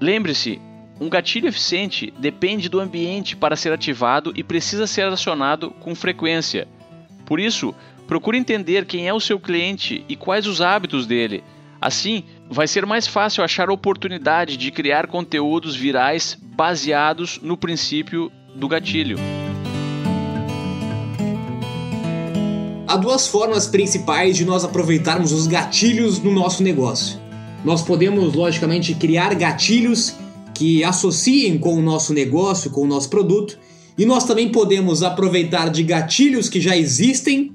Lembre-se, 0.00 0.58
um 0.98 1.10
gatilho 1.10 1.48
eficiente 1.48 2.10
depende 2.18 2.70
do 2.70 2.80
ambiente 2.80 3.36
para 3.36 3.56
ser 3.56 3.74
ativado 3.74 4.32
e 4.34 4.42
precisa 4.42 4.86
ser 4.86 5.04
acionado 5.04 5.70
com 5.70 5.94
frequência. 5.94 6.66
Por 7.26 7.38
isso, 7.38 7.74
Procure 8.14 8.38
entender 8.38 8.84
quem 8.86 9.08
é 9.08 9.12
o 9.12 9.18
seu 9.18 9.40
cliente 9.40 10.04
e 10.08 10.14
quais 10.14 10.46
os 10.46 10.60
hábitos 10.60 11.04
dele. 11.04 11.42
Assim, 11.80 12.22
vai 12.48 12.68
ser 12.68 12.86
mais 12.86 13.08
fácil 13.08 13.42
achar 13.42 13.68
oportunidade 13.68 14.56
de 14.56 14.70
criar 14.70 15.08
conteúdos 15.08 15.74
virais 15.74 16.38
baseados 16.40 17.40
no 17.42 17.56
princípio 17.56 18.30
do 18.54 18.68
gatilho. 18.68 19.18
Há 22.86 22.96
duas 22.96 23.26
formas 23.26 23.66
principais 23.66 24.36
de 24.36 24.44
nós 24.44 24.62
aproveitarmos 24.62 25.32
os 25.32 25.48
gatilhos 25.48 26.20
no 26.20 26.30
nosso 26.30 26.62
negócio. 26.62 27.18
Nós 27.64 27.82
podemos, 27.82 28.32
logicamente, 28.32 28.94
criar 28.94 29.34
gatilhos 29.34 30.14
que 30.54 30.84
associem 30.84 31.58
com 31.58 31.74
o 31.74 31.82
nosso 31.82 32.14
negócio, 32.14 32.70
com 32.70 32.82
o 32.82 32.86
nosso 32.86 33.10
produto, 33.10 33.58
e 33.98 34.06
nós 34.06 34.22
também 34.22 34.52
podemos 34.52 35.02
aproveitar 35.02 35.68
de 35.68 35.82
gatilhos 35.82 36.48
que 36.48 36.60
já 36.60 36.76
existem 36.76 37.52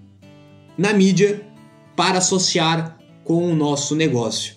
na 0.79 0.93
mídia 0.93 1.41
para 1.93 2.19
associar 2.19 2.97
com 3.25 3.51
o 3.51 3.53
nosso 3.53 3.93
negócio. 3.95 4.53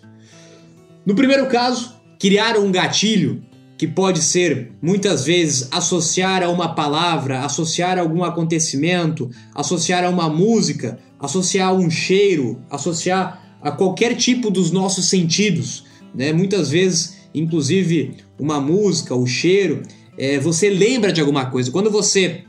No 1.05 1.17
primeiro 1.17 1.49
caso, 1.49 1.97
criar 2.17 2.57
um 2.57 2.71
gatilho 2.71 3.43
que 3.77 3.89
pode 3.89 4.23
ser 4.23 4.71
muitas 4.81 5.25
vezes 5.25 5.67
associar 5.73 6.45
a 6.45 6.49
uma 6.49 6.77
palavra, 6.77 7.41
associar 7.41 7.99
a 7.99 8.03
algum 8.03 8.23
acontecimento, 8.23 9.29
associar 9.53 10.05
a 10.05 10.09
uma 10.11 10.29
música, 10.29 11.01
associar 11.19 11.71
a 11.71 11.73
um 11.73 11.91
cheiro, 11.91 12.63
associar 12.71 13.59
a 13.61 13.73
qualquer 13.73 14.15
tipo 14.15 14.49
dos 14.49 14.71
nossos 14.71 15.07
sentidos. 15.07 15.85
Né? 16.15 16.33
Muitas 16.33 16.71
vezes, 16.71 17.17
inclusive, 17.35 18.19
uma 18.39 18.61
música, 18.61 19.13
o 19.13 19.27
cheiro, 19.27 19.83
é, 20.17 20.39
você 20.39 20.71
lembra 20.71 21.13
de 21.13 21.21
alguma 21.21 21.47
coisa. 21.47 21.73
Quando 21.73 21.91
você 21.91 22.45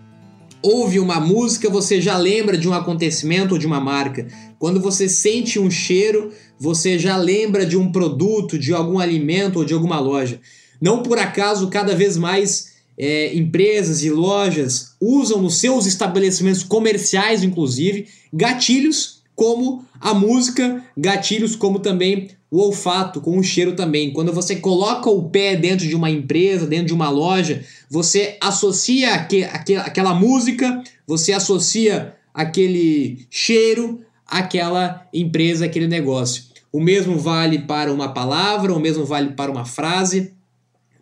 ouve 0.64 1.00
uma 1.00 1.20
música, 1.20 1.70
você 1.70 2.00
já 2.00 2.18
lembra 2.18 2.58
de 2.58 2.70
um 2.70 2.74
acontecimento 2.74 3.54
ou 3.54 3.58
de 3.58 3.68
uma 3.68 3.82
marca. 3.82 4.28
Quando 4.58 4.80
você 4.80 5.10
sente 5.10 5.60
um 5.60 5.70
cheiro, 5.70 6.32
você 6.58 6.98
já 6.98 7.18
lembra 7.18 7.66
de 7.66 7.76
um 7.76 7.92
produto, 7.92 8.58
de 8.58 8.74
algum 8.74 8.98
alimento 8.98 9.60
ou 9.60 9.66
de 9.66 9.74
alguma 9.74 10.00
loja. 10.00 10.40
Não 10.82 11.04
por 11.04 11.20
acaso, 11.20 11.68
cada 11.70 11.94
vez 11.94 12.16
mais 12.16 12.74
é, 12.98 13.36
empresas 13.36 14.04
e 14.04 14.10
lojas 14.10 14.96
usam 15.02 15.42
nos 15.42 15.56
seus 15.56 15.86
estabelecimentos 15.86 16.64
comerciais, 16.64 17.44
inclusive, 17.44 18.08
gatilhos 18.32 19.23
como 19.44 19.84
a 20.00 20.14
música, 20.14 20.82
gatilhos 20.98 21.54
como 21.54 21.80
também 21.80 22.30
o 22.50 22.60
olfato, 22.60 23.20
com 23.20 23.38
o 23.38 23.44
cheiro 23.44 23.76
também. 23.76 24.14
Quando 24.14 24.32
você 24.32 24.56
coloca 24.56 25.10
o 25.10 25.24
pé 25.30 25.54
dentro 25.58 25.86
de 25.86 25.94
uma 25.98 26.10
empresa, 26.10 26.66
dentro 26.66 26.88
de 26.88 26.94
uma 26.94 27.10
loja, 27.10 27.62
você 27.90 28.38
associa 28.40 29.14
aqu 29.14 29.44
aquela 29.84 30.14
música, 30.14 30.82
você 31.06 31.34
associa 31.34 32.16
aquele 32.34 33.28
cheiro 33.30 34.00
àquela 34.26 35.06
empresa, 35.14 35.66
aquele 35.66 35.88
negócio. 35.88 36.46
O 36.72 36.80
mesmo 36.80 37.20
vale 37.20 37.60
para 37.60 37.92
uma 37.92 38.14
palavra, 38.14 38.74
o 38.74 38.80
mesmo 38.80 39.04
vale 39.04 39.34
para 39.34 39.52
uma 39.52 39.66
frase. 39.66 40.32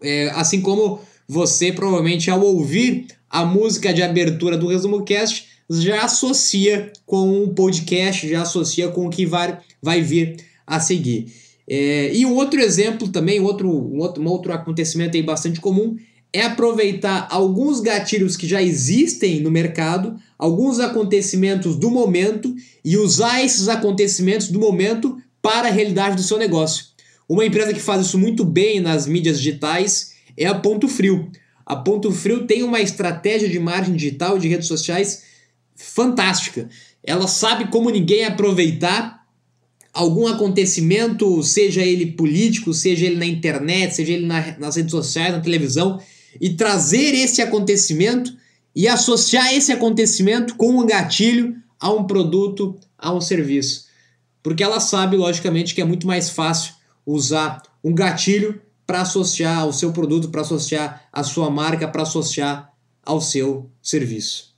É, 0.01 0.31
assim 0.33 0.62
como 0.62 1.00
você 1.27 1.71
provavelmente 1.71 2.31
ao 2.31 2.41
ouvir 2.41 3.05
a 3.29 3.45
música 3.45 3.93
de 3.93 4.01
abertura 4.01 4.57
do 4.57 4.67
Resumo 4.67 5.03
Cast 5.03 5.50
já 5.80 6.04
associa 6.04 6.92
com 7.06 7.44
o 7.44 7.54
podcast, 7.54 8.28
já 8.28 8.42
associa 8.42 8.90
com 8.90 9.06
o 9.06 9.10
que 9.10 9.25
vai, 9.25 9.58
vai 9.82 10.01
vir 10.01 10.38
a 10.66 10.80
seguir. 10.80 11.32
É, 11.68 12.13
e 12.13 12.25
um 12.25 12.36
outro 12.36 12.60
exemplo 12.60 13.08
também, 13.08 13.40
outro, 13.40 13.70
um 13.70 14.00
outro, 14.00 14.22
um 14.22 14.28
outro 14.28 14.51
acontecimento 14.51 15.16
aí 15.16 15.24
bastante 15.24 15.62
comum, 15.62 15.96
é 16.34 16.44
aproveitar 16.44 17.28
alguns 17.30 17.80
gatilhos 17.82 18.38
que 18.38 18.48
já 18.48 18.62
existem 18.62 19.42
no 19.42 19.51
mercado, 19.51 20.18
alguns 20.38 20.80
acontecimentos 20.80 21.75
do 21.75 21.90
momento 21.90 22.56
e 22.84 22.98
usar 22.98 23.44
esses 23.44 23.68
acontecimentos 23.68 24.48
do 24.48 24.60
momento 24.60 25.18
para 25.42 25.68
a 25.68 25.72
realidade 25.72 26.16
do 26.16 26.24
seu 26.24 26.38
negócio. 26.38 26.86
Uma 27.28 27.46
empresa 27.46 27.74
que 27.74 27.80
faz 27.80 28.06
isso 28.06 28.18
muito 28.18 28.44
bem 28.44 28.80
nas 28.80 29.06
mídias 29.06 29.38
digitais 29.38 30.13
é 30.38 30.46
a 30.46 30.56
Ponto 30.56 30.88
Frio. 30.88 31.30
A 31.66 31.75
Ponto 31.75 32.12
Frio 32.12 32.46
tem 32.46 32.63
uma 32.63 32.82
estratégia 32.82 33.48
de 33.48 33.60
marketing 33.60 33.96
digital 33.96 34.38
de 34.38 34.48
redes 34.48 34.68
sociais 34.68 35.30
fantástica. 35.81 36.69
Ela 37.03 37.27
sabe 37.27 37.67
como 37.69 37.89
ninguém 37.89 38.25
aproveitar 38.25 39.21
algum 39.93 40.27
acontecimento, 40.27 41.43
seja 41.43 41.81
ele 41.81 42.13
político, 42.13 42.73
seja 42.73 43.05
ele 43.05 43.17
na 43.17 43.25
internet, 43.25 43.95
seja 43.95 44.13
ele 44.13 44.25
na, 44.25 44.57
nas 44.57 44.75
redes 44.75 44.91
sociais, 44.91 45.33
na 45.33 45.41
televisão, 45.41 46.00
e 46.39 46.51
trazer 46.51 47.13
esse 47.13 47.41
acontecimento 47.41 48.33
e 48.73 48.88
associar 48.88 49.53
esse 49.53 49.71
acontecimento 49.71 50.55
com 50.55 50.79
um 50.79 50.85
gatilho 50.85 51.55
a 51.79 51.91
um 51.91 52.05
produto, 52.05 52.77
a 52.97 53.13
um 53.13 53.19
serviço. 53.19 53.85
Porque 54.41 54.63
ela 54.63 54.79
sabe, 54.79 55.17
logicamente, 55.17 55.75
que 55.75 55.81
é 55.81 55.85
muito 55.85 56.07
mais 56.07 56.29
fácil 56.29 56.73
usar 57.05 57.61
um 57.83 57.93
gatilho 57.93 58.61
para 58.88 59.01
associar 59.01 59.59
ao 59.59 59.73
seu 59.73 59.91
produto, 59.91 60.29
para 60.29 60.41
associar 60.41 61.05
à 61.11 61.23
sua 61.23 61.50
marca, 61.50 61.88
para 61.88 62.03
associar 62.03 62.71
ao 63.03 63.19
seu 63.19 63.69
serviço. 63.81 64.50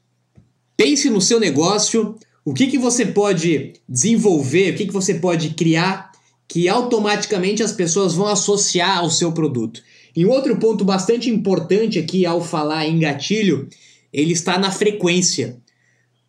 Pense 0.76 1.10
no 1.10 1.22
seu 1.22 1.40
negócio 1.40 2.16
o 2.46 2.54
que, 2.54 2.68
que 2.68 2.78
você 2.78 3.06
pode 3.06 3.74
desenvolver, 3.88 4.74
o 4.74 4.76
que, 4.76 4.88
que 4.88 4.94
você 4.94 5.16
pode 5.16 5.52
criar 5.52 6.12
que 6.48 6.68
automaticamente 6.68 7.64
as 7.64 7.72
pessoas 7.72 8.14
vão 8.14 8.28
associar 8.28 9.00
ao 9.00 9.10
seu 9.10 9.32
produto. 9.32 9.82
E 10.16 10.26
um 10.26 10.30
outro 10.30 10.56
ponto 10.58 10.86
bastante 10.86 11.30
importante 11.30 11.98
aqui 11.98 12.26
ao 12.26 12.44
falar 12.44 12.88
em 12.88 13.00
gatilho, 13.00 13.68
ele 14.12 14.34
está 14.34 14.60
na 14.60 14.72
frequência. 14.72 15.58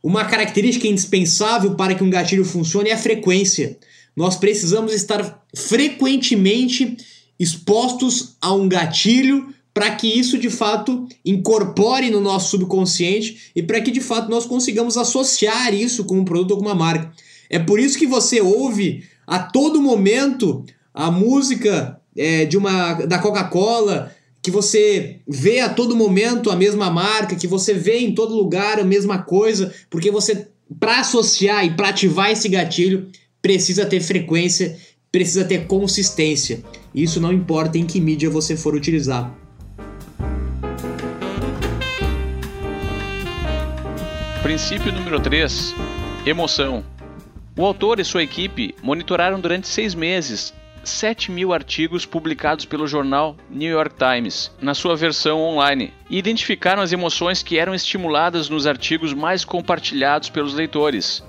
Uma 0.03 0.25
característica 0.25 0.87
indispensável 0.87 1.75
para 1.75 1.95
que 1.95 2.05
um 2.05 2.11
gatilho 2.11 2.45
funcione 2.45 2.91
é 2.91 2.95
a 2.95 2.99
frequência. 2.99 3.79
Nós 4.17 4.37
precisamos 4.37 4.93
estar 4.95 5.45
frequentemente 5.55 6.97
expostos 7.39 8.37
a 8.41 8.55
um 8.55 8.69
gatilho 8.69 9.54
para 9.75 9.91
que 9.91 10.07
isso 10.07 10.39
de 10.39 10.49
fato 10.49 11.07
incorpore 11.25 12.09
no 12.09 12.21
nosso 12.21 12.51
subconsciente 12.51 13.51
e 13.57 13.63
para 13.63 13.81
que 13.81 13.91
de 13.91 14.01
fato 14.01 14.31
nós 14.31 14.47
consigamos 14.47 14.97
associar 14.97 15.75
isso 15.75 16.05
com 16.05 16.21
um 16.21 16.25
produto 16.25 16.53
ou 16.53 16.59
com 16.59 16.65
uma 16.65 16.75
marca. 16.77 17.13
É 17.51 17.59
por 17.59 17.81
isso 17.81 17.99
que 17.99 18.07
você 18.07 18.41
ouve 18.41 19.05
a 19.27 19.41
todo 19.41 19.83
momento 19.83 20.65
a 20.95 21.11
música 21.11 22.01
é, 22.17 22.45
de 22.45 22.57
uma 22.57 22.95
da 22.95 23.19
Coca-Cola, 23.19 24.15
que 24.41 24.51
você 24.51 25.17
vê 25.27 25.61
a 25.61 25.69
todo 25.69 25.97
momento 25.97 26.51
a 26.51 26.57
mesma 26.57 26.89
marca, 26.89 27.35
que 27.35 27.47
você 27.49 27.75
vê 27.75 27.99
em 27.99 28.15
todo 28.15 28.37
lugar 28.37 28.79
a 28.79 28.85
mesma 28.85 29.19
coisa, 29.19 29.75
porque 29.91 30.11
você 30.11 30.49
para 30.79 31.01
associar 31.01 31.65
e 31.65 31.75
para 31.75 31.89
ativar 31.89 32.31
esse 32.31 32.49
gatilho 32.49 33.09
precisa 33.43 33.85
ter 33.85 34.01
frequência, 34.01 34.77
precisa 35.11 35.45
ter 35.45 35.67
consistência. 35.67 36.63
Isso 36.95 37.21
não 37.21 37.33
importa 37.33 37.77
em 37.77 37.85
que 37.85 38.01
mídia 38.01 38.31
você 38.31 38.57
for 38.57 38.75
utilizar. 38.75 39.44
Princípio 44.45 44.93
número 44.93 45.19
3: 45.19 45.75
Emoção. 46.27 46.85
O 47.57 47.65
autor 47.65 47.99
e 47.99 48.05
sua 48.05 48.23
equipe 48.23 48.75
monitoraram 48.83 49.41
durante 49.41 49.67
seis 49.67 49.95
meses 49.95 50.53
7 50.85 51.33
mil 51.33 51.55
artigos 51.55 52.05
publicados 52.05 52.67
pelo 52.67 52.87
jornal 52.87 53.39
New 53.49 53.73
York 53.73 53.95
Times 53.97 54.53
na 54.61 54.75
sua 54.75 54.97
versão 54.97 55.41
online 55.41 55.95
e 56.11 56.19
identificaram 56.19 56.83
as 56.83 56.93
emoções 56.93 57.43
que 57.43 57.59
eram 57.59 57.75
estimuladas 57.75 58.51
nos 58.51 58.67
artigos 58.67 59.15
mais 59.15 59.47
compartilhados 59.47 60.29
pelos 60.29 60.53
leitores. 60.53 61.25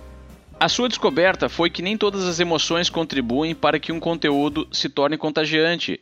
A 0.59 0.67
sua 0.67 0.89
descoberta 0.89 1.47
foi 1.47 1.69
que 1.69 1.81
nem 1.81 1.97
todas 1.97 2.27
as 2.27 2.41
emoções 2.41 2.89
contribuem 2.89 3.55
para 3.55 3.79
que 3.79 3.93
um 3.93 3.99
conteúdo 3.99 4.67
se 4.73 4.89
torne 4.89 5.17
contagiante. 5.17 6.01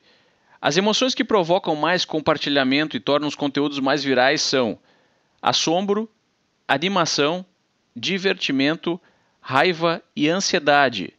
As 0.60 0.78
emoções 0.78 1.14
que 1.14 1.24
provocam 1.24 1.76
mais 1.76 2.06
compartilhamento 2.06 2.98
e 2.98 3.00
tornam 3.00 3.28
os 3.28 3.36
conteúdos 3.36 3.80
mais 3.80 4.04
virais 4.04 4.42
são 4.42 4.80
assombro, 5.40 6.10
animação, 6.68 7.46
divertimento, 7.96 9.00
raiva 9.40 10.02
e 10.16 10.30
ansiedade. 10.30 11.14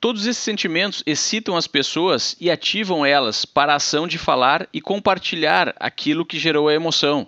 Todos 0.00 0.26
esses 0.26 0.42
sentimentos 0.42 1.02
excitam 1.04 1.56
as 1.56 1.66
pessoas 1.66 2.36
e 2.40 2.50
ativam 2.50 3.04
elas 3.04 3.44
para 3.44 3.72
a 3.72 3.76
ação 3.76 4.06
de 4.06 4.16
falar 4.16 4.68
e 4.72 4.80
compartilhar 4.80 5.74
aquilo 5.80 6.24
que 6.24 6.38
gerou 6.38 6.68
a 6.68 6.74
emoção. 6.74 7.26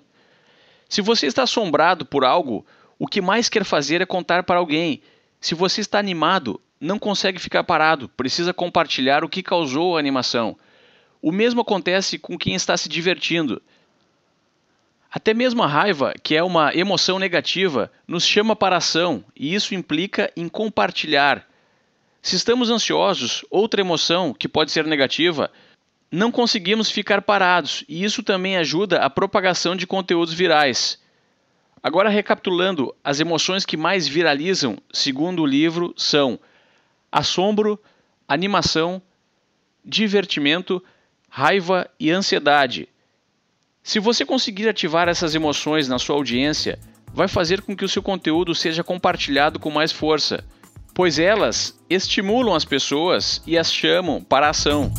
Se 0.88 1.02
você 1.02 1.26
está 1.26 1.42
assombrado 1.42 2.06
por 2.06 2.24
algo, 2.24 2.64
o 2.98 3.08
que 3.08 3.20
mais 3.20 3.48
quer 3.48 3.64
fazer 3.64 4.00
é 4.00 4.06
contar 4.06 4.44
para 4.44 4.58
alguém. 4.58 5.02
Se 5.40 5.54
você 5.54 5.80
está 5.80 5.98
animado, 5.98 6.60
não 6.80 6.98
consegue 6.98 7.38
ficar 7.38 7.64
parado, 7.64 8.08
precisa 8.08 8.54
compartilhar 8.54 9.24
o 9.24 9.28
que 9.28 9.42
causou 9.42 9.96
a 9.96 9.98
animação. 9.98 10.56
O 11.20 11.32
mesmo 11.32 11.60
acontece 11.60 12.18
com 12.18 12.38
quem 12.38 12.54
está 12.54 12.76
se 12.76 12.88
divertindo. 12.88 13.60
Até 15.12 15.34
mesmo 15.34 15.62
a 15.62 15.66
raiva, 15.66 16.14
que 16.22 16.36
é 16.36 16.42
uma 16.42 16.72
emoção 16.72 17.18
negativa, 17.18 17.90
nos 18.06 18.24
chama 18.24 18.54
para 18.54 18.76
ação, 18.76 19.24
e 19.34 19.54
isso 19.54 19.74
implica 19.74 20.32
em 20.36 20.48
compartilhar. 20.48 21.48
Se 22.22 22.36
estamos 22.36 22.70
ansiosos, 22.70 23.44
outra 23.50 23.80
emoção, 23.80 24.32
que 24.32 24.48
pode 24.48 24.70
ser 24.70 24.84
negativa, 24.84 25.50
não 26.12 26.30
conseguimos 26.30 26.92
ficar 26.92 27.22
parados, 27.22 27.84
e 27.88 28.04
isso 28.04 28.22
também 28.22 28.56
ajuda 28.56 28.98
a 29.00 29.10
propagação 29.10 29.74
de 29.74 29.84
conteúdos 29.84 30.32
virais. 30.32 31.00
Agora, 31.82 32.08
recapitulando, 32.08 32.94
as 33.02 33.18
emoções 33.18 33.64
que 33.64 33.76
mais 33.76 34.06
viralizam, 34.06 34.78
segundo 34.92 35.42
o 35.42 35.46
livro, 35.46 35.92
são 35.96 36.38
assombro, 37.10 37.80
animação, 38.28 39.02
divertimento, 39.84 40.80
raiva 41.28 41.90
e 41.98 42.12
ansiedade. 42.12 42.88
Se 43.82 43.98
você 43.98 44.24
conseguir 44.24 44.68
ativar 44.68 45.08
essas 45.08 45.34
emoções 45.34 45.88
na 45.88 45.98
sua 45.98 46.16
audiência, 46.16 46.78
vai 47.12 47.28
fazer 47.28 47.62
com 47.62 47.76
que 47.76 47.84
o 47.84 47.88
seu 47.88 48.02
conteúdo 48.02 48.54
seja 48.54 48.84
compartilhado 48.84 49.58
com 49.58 49.70
mais 49.70 49.90
força 49.90 50.44
pois 50.94 51.18
elas 51.18 51.74
estimulam 51.88 52.54
as 52.54 52.64
pessoas 52.64 53.40
e 53.46 53.56
as 53.56 53.72
chamam 53.72 54.22
para 54.22 54.48
a 54.48 54.50
ação. 54.50 54.92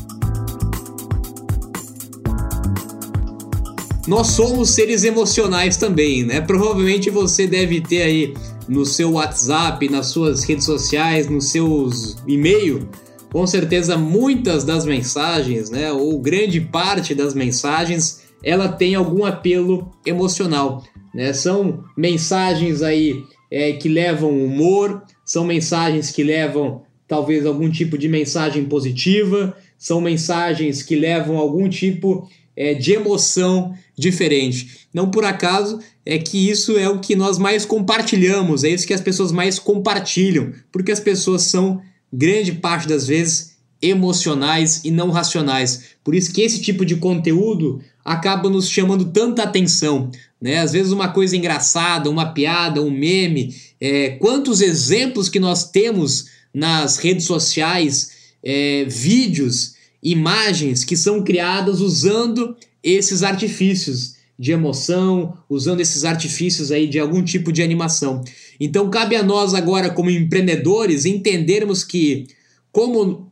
Nós 4.08 4.28
somos 4.28 4.72
seres 4.72 5.04
emocionais 5.04 5.78
também, 5.78 6.26
né? 6.26 6.42
Provavelmente 6.42 7.10
você 7.10 7.46
deve 7.46 7.82
ter 7.82 8.02
aí 8.02 8.34
no 8.68 8.86
seu 8.86 9.12
WhatsApp, 9.12 9.88
nas 9.90 10.08
suas 10.08 10.44
redes 10.44 10.66
sociais, 10.66 11.30
nos 11.30 11.52
seus 11.52 12.18
e-mail, 12.28 12.90
com 13.32 13.46
certeza 13.46 13.96
muitas 13.96 14.64
das 14.64 14.86
mensagens, 14.86 15.70
né, 15.70 15.92
ou 15.92 16.20
grande 16.20 16.60
parte 16.60 17.14
das 17.14 17.34
mensagens, 17.34 18.21
ela 18.44 18.68
tem 18.70 18.96
algum 18.96 19.26
apelo 19.26 19.92
emocional, 20.06 20.84
né? 21.14 21.34
São 21.34 21.84
mensagens 21.96 22.82
aí 22.82 23.24
é, 23.50 23.74
que 23.74 23.90
levam 23.90 24.32
humor, 24.32 25.04
são 25.26 25.46
mensagens 25.46 26.12
que 26.12 26.24
levam 26.24 26.84
talvez 27.08 27.46
algum 27.46 27.70
tipo 27.70 27.98
de 27.98 28.08
mensagem 28.08 28.66
positiva, 28.66 29.56
são 29.78 30.00
mensagens 30.00 30.82
que 30.82 30.96
levam 30.96 31.38
algum 31.38 31.68
tipo 31.68 32.30
é, 32.56 32.74
de 32.74 32.94
emoção 32.94 33.74
diferente. 33.98 34.88
Não 34.94 35.10
por 35.12 35.26
acaso 35.26 35.80
é 36.06 36.18
que 36.18 36.50
isso 36.50 36.78
é 36.78 36.90
o 36.90 37.00
que 37.00 37.16
nós 37.16 37.38
mais 37.38 37.66
compartilhamos, 37.66 38.64
é 38.64 38.70
isso 38.70 38.88
que 38.88 38.94
as 38.94 39.02
pessoas 39.02 39.32
mais 39.32 39.60
compartilham, 39.60 40.54
porque 40.72 40.92
as 40.92 41.00
pessoas 41.00 41.44
são, 41.44 41.82
grande 42.12 42.54
parte 42.54 42.88
das 42.88 43.08
vezes, 43.08 43.58
emocionais 43.82 44.82
e 44.84 44.92
não 44.92 45.10
racionais. 45.10 45.96
Por 46.04 46.14
isso 46.14 46.32
que 46.32 46.42
esse 46.42 46.62
tipo 46.62 46.86
de 46.86 46.96
conteúdo 46.96 47.82
acaba 48.04 48.50
nos 48.50 48.70
chamando 48.70 49.06
tanta 49.06 49.44
atenção. 49.44 50.10
Né? 50.42 50.60
Às 50.60 50.72
vezes 50.72 50.92
uma 50.92 51.10
coisa 51.10 51.38
engraçada, 51.38 52.10
uma 52.10 52.34
piada, 52.34 52.82
um 52.82 52.92
meme, 52.92 53.56
é, 53.80 54.12
quantos 54.12 54.62
exemplos 54.62 55.30
que 55.30 55.40
nós 55.40 55.70
temos 55.70 56.28
nas 56.54 56.98
redes 56.98 57.26
sociais, 57.26 58.12
é, 58.44 58.86
vídeos, 58.86 59.76
imagens 60.02 60.84
que 60.84 60.98
são 60.98 61.24
criadas 61.24 61.80
usando 61.80 62.56
esses 62.84 63.22
artifícios 63.24 64.16
de 64.38 64.52
emoção, 64.52 65.38
usando 65.48 65.82
esses 65.82 66.04
artifícios 66.04 66.72
aí 66.72 66.88
de 66.88 67.00
algum 67.00 67.24
tipo 67.24 67.52
de 67.52 67.62
animação. 67.62 68.24
Então 68.60 68.90
cabe 68.90 69.16
a 69.16 69.22
nós 69.22 69.54
agora 69.54 69.92
como 69.92 70.10
empreendedores 70.10 71.06
entendermos 71.06 71.84
que 71.84 72.26
como 72.72 73.31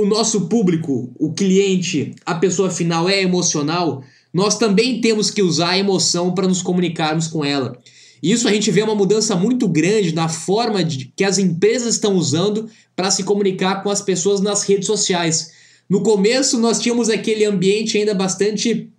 o 0.00 0.06
nosso 0.06 0.42
público, 0.42 1.10
o 1.18 1.32
cliente, 1.32 2.14
a 2.24 2.34
pessoa 2.34 2.70
final 2.70 3.08
é 3.08 3.20
emocional, 3.20 4.04
nós 4.32 4.56
também 4.56 5.00
temos 5.00 5.28
que 5.28 5.42
usar 5.42 5.70
a 5.70 5.78
emoção 5.78 6.32
para 6.32 6.46
nos 6.46 6.62
comunicarmos 6.62 7.26
com 7.26 7.44
ela. 7.44 7.76
Isso 8.22 8.46
a 8.46 8.52
gente 8.52 8.70
vê 8.70 8.82
uma 8.82 8.94
mudança 8.94 9.34
muito 9.34 9.66
grande 9.66 10.14
na 10.14 10.28
forma 10.28 10.84
de, 10.84 11.12
que 11.16 11.24
as 11.24 11.38
empresas 11.38 11.94
estão 11.94 12.14
usando 12.14 12.68
para 12.94 13.10
se 13.10 13.24
comunicar 13.24 13.82
com 13.82 13.90
as 13.90 14.00
pessoas 14.00 14.40
nas 14.40 14.62
redes 14.62 14.86
sociais. 14.86 15.52
No 15.88 16.02
começo, 16.02 16.58
nós 16.58 16.78
tínhamos 16.78 17.08
aquele 17.08 17.44
ambiente 17.44 17.98
ainda 17.98 18.14
bastante 18.14 18.90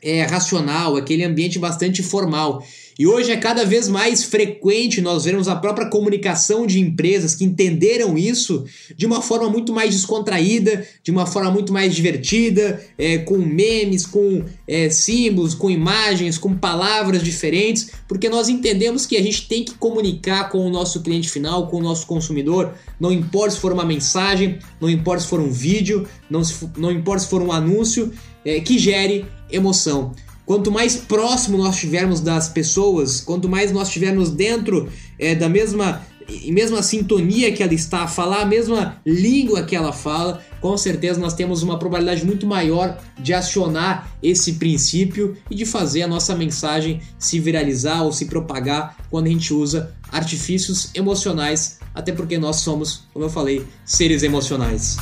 é, 0.00 0.22
racional, 0.22 0.96
aquele 0.96 1.24
ambiente 1.24 1.58
bastante 1.58 2.02
formal. 2.02 2.64
E 2.98 3.06
hoje 3.06 3.30
é 3.30 3.36
cada 3.36 3.62
vez 3.62 3.88
mais 3.88 4.24
frequente 4.24 5.02
nós 5.02 5.24
vermos 5.24 5.48
a 5.48 5.56
própria 5.56 5.88
comunicação 5.90 6.66
de 6.66 6.80
empresas 6.80 7.34
que 7.34 7.44
entenderam 7.44 8.16
isso 8.16 8.64
de 8.96 9.04
uma 9.04 9.20
forma 9.20 9.50
muito 9.50 9.70
mais 9.70 9.90
descontraída, 9.90 10.86
de 11.02 11.10
uma 11.10 11.26
forma 11.26 11.50
muito 11.50 11.74
mais 11.74 11.94
divertida, 11.94 12.82
é, 12.96 13.18
com 13.18 13.36
memes, 13.36 14.06
com 14.06 14.42
é, 14.66 14.88
símbolos, 14.88 15.54
com 15.54 15.70
imagens, 15.70 16.38
com 16.38 16.56
palavras 16.56 17.22
diferentes, 17.22 17.90
porque 18.08 18.30
nós 18.30 18.48
entendemos 18.48 19.04
que 19.04 19.18
a 19.18 19.22
gente 19.22 19.46
tem 19.46 19.62
que 19.62 19.74
comunicar 19.74 20.48
com 20.48 20.66
o 20.66 20.70
nosso 20.70 21.02
cliente 21.02 21.28
final, 21.28 21.68
com 21.68 21.76
o 21.76 21.82
nosso 21.82 22.06
consumidor, 22.06 22.72
não 22.98 23.12
importa 23.12 23.50
se 23.50 23.60
for 23.60 23.72
uma 23.72 23.84
mensagem, 23.84 24.58
não 24.80 24.88
importa 24.88 25.22
se 25.22 25.28
for 25.28 25.40
um 25.40 25.50
vídeo, 25.50 26.08
não, 26.30 26.42
se, 26.42 26.54
não 26.78 26.90
importa 26.90 27.24
se 27.24 27.28
for 27.28 27.42
um 27.42 27.52
anúncio, 27.52 28.10
é, 28.42 28.58
que 28.60 28.78
gere 28.78 29.26
emoção. 29.50 30.14
Quanto 30.46 30.70
mais 30.70 30.94
próximo 30.94 31.58
nós 31.58 31.74
estivermos 31.74 32.20
das 32.20 32.48
pessoas, 32.48 33.20
quanto 33.20 33.48
mais 33.48 33.72
nós 33.72 33.88
estivermos 33.88 34.30
dentro 34.30 34.88
é, 35.18 35.34
da 35.34 35.48
mesma 35.48 36.06
mesma 36.48 36.82
sintonia 36.82 37.52
que 37.52 37.62
ela 37.62 37.74
está 37.74 38.02
a 38.02 38.08
falar, 38.08 38.42
a 38.42 38.46
mesma 38.46 39.00
língua 39.06 39.62
que 39.62 39.76
ela 39.76 39.92
fala, 39.92 40.42
com 40.60 40.76
certeza 40.76 41.20
nós 41.20 41.34
temos 41.34 41.62
uma 41.62 41.78
probabilidade 41.78 42.24
muito 42.24 42.46
maior 42.46 42.98
de 43.18 43.32
acionar 43.32 44.10
esse 44.22 44.54
princípio 44.54 45.36
e 45.50 45.54
de 45.54 45.64
fazer 45.64 46.02
a 46.02 46.08
nossa 46.08 46.34
mensagem 46.34 47.00
se 47.18 47.38
viralizar 47.38 48.02
ou 48.02 48.12
se 48.12 48.26
propagar 48.26 48.96
quando 49.08 49.26
a 49.26 49.30
gente 49.30 49.54
usa 49.54 49.94
artifícios 50.10 50.90
emocionais, 50.94 51.78
até 51.94 52.12
porque 52.12 52.38
nós 52.38 52.56
somos, 52.56 53.04
como 53.12 53.24
eu 53.24 53.30
falei, 53.30 53.64
seres 53.84 54.22
emocionais. 54.22 54.96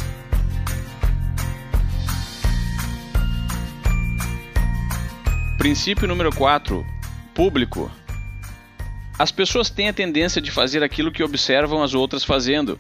Princípio 5.65 6.07
número 6.07 6.31
4: 6.31 6.85
Público. 7.35 7.91
As 9.19 9.33
pessoas 9.33 9.71
têm 9.71 9.89
a 9.89 9.95
tendência 9.95 10.39
de 10.39 10.51
fazer 10.51 10.83
aquilo 10.83 11.11
que 11.11 11.23
observam 11.23 11.83
as 11.83 11.95
outras 11.95 12.23
fazendo. 12.23 12.79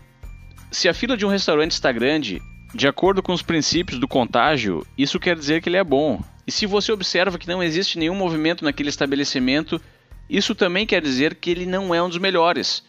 Se 0.71 0.87
a 0.87 0.93
fila 0.93 1.17
de 1.17 1.25
um 1.25 1.31
restaurante 1.31 1.71
está 1.71 1.91
grande, 1.91 2.43
de 2.75 2.87
acordo 2.87 3.23
com 3.23 3.33
os 3.33 3.41
princípios 3.41 3.99
do 3.99 4.07
contágio, 4.07 4.87
isso 4.99 5.19
quer 5.19 5.35
dizer 5.35 5.63
que 5.63 5.71
ele 5.71 5.79
é 5.79 5.83
bom. 5.83 6.23
E 6.47 6.53
se 6.53 6.67
você 6.67 6.93
observa 6.93 7.39
que 7.39 7.49
não 7.49 7.63
existe 7.63 7.99
nenhum 7.99 8.15
movimento 8.15 8.63
naquele 8.63 8.91
estabelecimento, 8.91 9.81
isso 10.29 10.55
também 10.55 10.85
quer 10.85 11.01
dizer 11.01 11.37
que 11.37 11.49
ele 11.49 11.65
não 11.65 11.95
é 11.95 12.03
um 12.03 12.11
dos 12.11 12.19
melhores. 12.19 12.85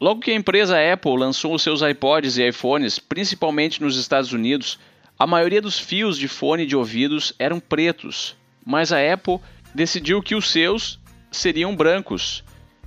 Logo 0.00 0.20
que 0.20 0.30
a 0.30 0.36
empresa 0.36 0.76
Apple 0.78 1.18
lançou 1.18 1.52
os 1.52 1.62
seus 1.62 1.82
iPods 1.82 2.38
e 2.38 2.46
iPhones, 2.46 3.00
principalmente 3.00 3.82
nos 3.82 3.96
Estados 3.96 4.32
Unidos, 4.32 4.78
a 5.18 5.26
maioria 5.26 5.60
dos 5.60 5.80
fios 5.80 6.16
de 6.16 6.28
fone 6.28 6.64
de 6.64 6.76
ouvidos 6.76 7.34
eram 7.40 7.58
pretos, 7.58 8.36
mas 8.64 8.92
a 8.92 9.12
Apple 9.12 9.38
decidiu 9.74 10.22
que 10.22 10.34
os 10.34 10.50
seus 10.50 10.98
seriam 11.30 11.74
brancos. 11.74 12.44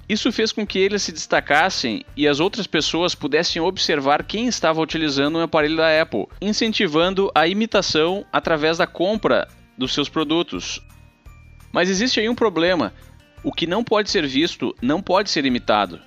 Isso 0.07 0.31
fez 0.31 0.51
com 0.51 0.67
que 0.67 0.77
eles 0.77 1.01
se 1.01 1.11
destacassem 1.11 2.05
e 2.15 2.27
as 2.27 2.39
outras 2.39 2.67
pessoas 2.67 3.15
pudessem 3.15 3.61
observar 3.61 4.23
quem 4.23 4.47
estava 4.47 4.79
utilizando 4.79 5.39
um 5.39 5.41
aparelho 5.41 5.77
da 5.77 6.01
Apple, 6.01 6.27
incentivando 6.39 7.31
a 7.33 7.47
imitação 7.47 8.23
através 8.31 8.77
da 8.77 8.85
compra 8.85 9.47
dos 9.75 9.93
seus 9.93 10.07
produtos. 10.07 10.79
Mas 11.71 11.89
existe 11.89 12.19
aí 12.19 12.29
um 12.29 12.35
problema. 12.35 12.93
O 13.43 13.51
que 13.51 13.65
não 13.65 13.83
pode 13.83 14.11
ser 14.11 14.27
visto 14.27 14.75
não 14.79 15.01
pode 15.01 15.29
ser 15.29 15.43
imitado. 15.43 15.99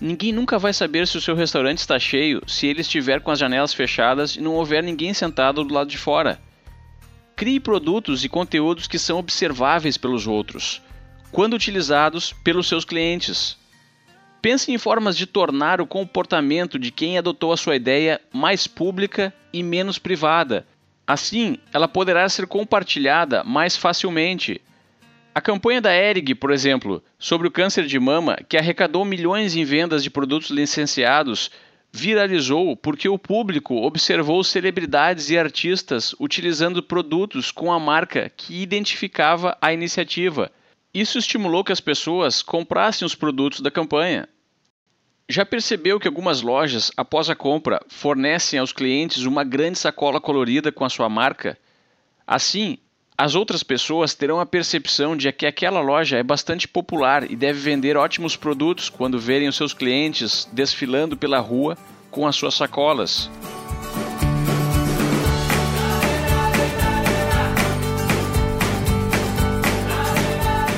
Ninguém 0.00 0.32
nunca 0.32 0.58
vai 0.58 0.72
saber 0.72 1.06
se 1.06 1.16
o 1.16 1.20
seu 1.20 1.34
restaurante 1.34 1.78
está 1.78 1.98
cheio 1.98 2.42
se 2.46 2.66
ele 2.66 2.82
estiver 2.82 3.20
com 3.20 3.30
as 3.30 3.38
janelas 3.38 3.72
fechadas 3.72 4.36
e 4.36 4.40
não 4.40 4.54
houver 4.54 4.82
ninguém 4.82 5.14
sentado 5.14 5.64
do 5.64 5.72
lado 5.72 5.88
de 5.88 5.96
fora. 5.96 6.38
Crie 7.38 7.60
produtos 7.60 8.24
e 8.24 8.30
conteúdos 8.30 8.86
que 8.86 8.98
são 8.98 9.18
observáveis 9.18 9.98
pelos 9.98 10.26
outros, 10.26 10.80
quando 11.30 11.52
utilizados 11.52 12.32
pelos 12.32 12.66
seus 12.66 12.82
clientes. 12.82 13.58
Pense 14.40 14.72
em 14.72 14.78
formas 14.78 15.14
de 15.18 15.26
tornar 15.26 15.78
o 15.78 15.86
comportamento 15.86 16.78
de 16.78 16.90
quem 16.90 17.18
adotou 17.18 17.52
a 17.52 17.56
sua 17.58 17.76
ideia 17.76 18.18
mais 18.32 18.66
pública 18.66 19.34
e 19.52 19.62
menos 19.62 19.98
privada. 19.98 20.66
Assim, 21.06 21.58
ela 21.74 21.86
poderá 21.86 22.26
ser 22.26 22.46
compartilhada 22.46 23.44
mais 23.44 23.76
facilmente. 23.76 24.58
A 25.34 25.40
campanha 25.42 25.82
da 25.82 25.94
Erig, 25.94 26.34
por 26.36 26.50
exemplo, 26.50 27.04
sobre 27.18 27.46
o 27.46 27.50
câncer 27.50 27.84
de 27.84 27.98
mama, 28.00 28.38
que 28.48 28.56
arrecadou 28.56 29.04
milhões 29.04 29.54
em 29.54 29.62
vendas 29.62 30.02
de 30.02 30.08
produtos 30.08 30.48
licenciados, 30.48 31.50
viralizou 31.96 32.76
porque 32.76 33.08
o 33.08 33.18
público 33.18 33.74
observou 33.74 34.44
celebridades 34.44 35.30
e 35.30 35.38
artistas 35.38 36.14
utilizando 36.20 36.82
produtos 36.82 37.50
com 37.50 37.72
a 37.72 37.80
marca 37.80 38.30
que 38.36 38.62
identificava 38.62 39.56
a 39.62 39.72
iniciativa. 39.72 40.52
Isso 40.92 41.16
estimulou 41.16 41.64
que 41.64 41.72
as 41.72 41.80
pessoas 41.80 42.42
comprassem 42.42 43.06
os 43.06 43.14
produtos 43.14 43.60
da 43.60 43.70
campanha. 43.70 44.28
Já 45.26 45.46
percebeu 45.46 45.98
que 45.98 46.06
algumas 46.06 46.42
lojas, 46.42 46.92
após 46.98 47.30
a 47.30 47.34
compra, 47.34 47.80
fornecem 47.88 48.58
aos 48.58 48.74
clientes 48.74 49.24
uma 49.24 49.42
grande 49.42 49.78
sacola 49.78 50.20
colorida 50.20 50.70
com 50.70 50.84
a 50.84 50.90
sua 50.90 51.08
marca? 51.08 51.58
Assim, 52.26 52.78
as 53.18 53.34
outras 53.34 53.62
pessoas 53.62 54.14
terão 54.14 54.40
a 54.40 54.44
percepção 54.44 55.16
de 55.16 55.32
que 55.32 55.46
aquela 55.46 55.80
loja 55.80 56.18
é 56.18 56.22
bastante 56.22 56.68
popular 56.68 57.30
e 57.30 57.34
deve 57.34 57.58
vender 57.58 57.96
ótimos 57.96 58.36
produtos 58.36 58.90
quando 58.90 59.18
verem 59.18 59.48
os 59.48 59.56
seus 59.56 59.72
clientes 59.72 60.46
desfilando 60.52 61.16
pela 61.16 61.40
rua 61.40 61.78
com 62.10 62.26
as 62.26 62.36
suas 62.36 62.54
sacolas. 62.54 63.30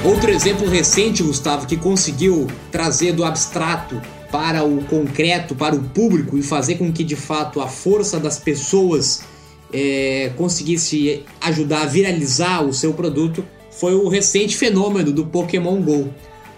Outro 0.04 0.30
exemplo 0.30 0.68
recente, 0.68 1.24
Gustavo, 1.24 1.66
que 1.66 1.76
conseguiu 1.76 2.46
trazer 2.70 3.12
do 3.12 3.24
abstrato 3.24 4.00
para 4.30 4.62
o 4.62 4.84
concreto, 4.84 5.56
para 5.56 5.74
o 5.74 5.82
público 5.82 6.38
e 6.38 6.42
fazer 6.42 6.76
com 6.76 6.92
que 6.92 7.02
de 7.02 7.16
fato 7.16 7.60
a 7.60 7.66
força 7.66 8.20
das 8.20 8.38
pessoas 8.38 9.24
é, 9.72 10.32
conseguisse 10.36 11.24
ajudar 11.40 11.82
a 11.82 11.86
viralizar 11.86 12.64
o 12.64 12.72
seu 12.72 12.94
produto 12.94 13.44
foi 13.70 13.94
o 13.94 14.08
recente 14.08 14.56
fenômeno 14.56 15.12
do 15.12 15.26
Pokémon 15.26 15.80
Go. 15.80 16.08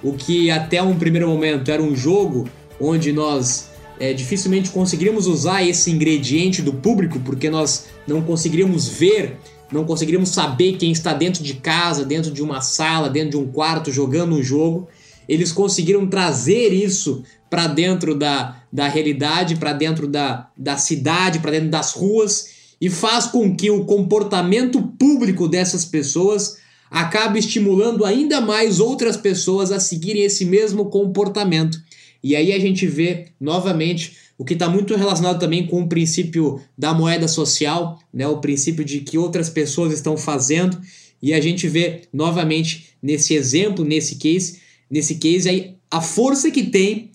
O 0.02 0.14
que 0.14 0.50
até 0.50 0.82
um 0.82 0.98
primeiro 0.98 1.28
momento 1.28 1.70
era 1.70 1.82
um 1.82 1.94
jogo 1.94 2.48
onde 2.80 3.12
nós 3.12 3.68
é, 3.98 4.14
dificilmente 4.14 4.70
conseguiríamos 4.70 5.26
usar 5.26 5.62
esse 5.62 5.90
ingrediente 5.90 6.62
do 6.62 6.72
público 6.72 7.20
porque 7.20 7.50
nós 7.50 7.86
não 8.06 8.22
conseguiríamos 8.22 8.88
ver, 8.88 9.36
não 9.70 9.84
conseguiríamos 9.84 10.30
saber 10.30 10.78
quem 10.78 10.90
está 10.90 11.12
dentro 11.12 11.42
de 11.42 11.54
casa, 11.54 12.04
dentro 12.04 12.30
de 12.30 12.42
uma 12.42 12.62
sala, 12.62 13.10
dentro 13.10 13.30
de 13.30 13.36
um 13.36 13.46
quarto 13.46 13.92
jogando 13.92 14.34
um 14.34 14.42
jogo. 14.42 14.88
Eles 15.28 15.52
conseguiram 15.52 16.08
trazer 16.08 16.72
isso 16.72 17.22
para 17.50 17.66
dentro 17.66 18.14
da, 18.14 18.62
da 18.72 18.88
realidade, 18.88 19.56
para 19.56 19.72
dentro 19.72 20.08
da, 20.08 20.48
da 20.56 20.76
cidade, 20.78 21.40
para 21.40 21.50
dentro 21.50 21.68
das 21.68 21.92
ruas 21.92 22.59
e 22.80 22.88
faz 22.88 23.26
com 23.26 23.54
que 23.54 23.70
o 23.70 23.84
comportamento 23.84 24.80
público 24.98 25.46
dessas 25.46 25.84
pessoas 25.84 26.58
acabe 26.90 27.38
estimulando 27.38 28.04
ainda 28.04 28.40
mais 28.40 28.80
outras 28.80 29.16
pessoas 29.16 29.70
a 29.70 29.78
seguirem 29.78 30.22
esse 30.22 30.44
mesmo 30.44 30.86
comportamento. 30.86 31.80
E 32.22 32.34
aí 32.34 32.52
a 32.52 32.58
gente 32.58 32.86
vê 32.86 33.26
novamente 33.40 34.16
o 34.36 34.44
que 34.44 34.54
está 34.54 34.68
muito 34.68 34.96
relacionado 34.96 35.38
também 35.38 35.66
com 35.66 35.82
o 35.82 35.88
princípio 35.88 36.60
da 36.76 36.94
moeda 36.94 37.28
social, 37.28 37.98
né? 38.12 38.26
o 38.26 38.38
princípio 38.38 38.84
de 38.84 39.00
que 39.00 39.18
outras 39.18 39.50
pessoas 39.50 39.92
estão 39.92 40.16
fazendo, 40.16 40.80
e 41.22 41.34
a 41.34 41.40
gente 41.40 41.68
vê 41.68 42.02
novamente 42.10 42.94
nesse 43.02 43.34
exemplo, 43.34 43.84
nesse 43.84 44.16
case, 44.16 44.58
nesse 44.90 45.16
case 45.16 45.48
aí, 45.48 45.74
a 45.90 46.00
força 46.00 46.50
que 46.50 46.64
tem 46.64 47.10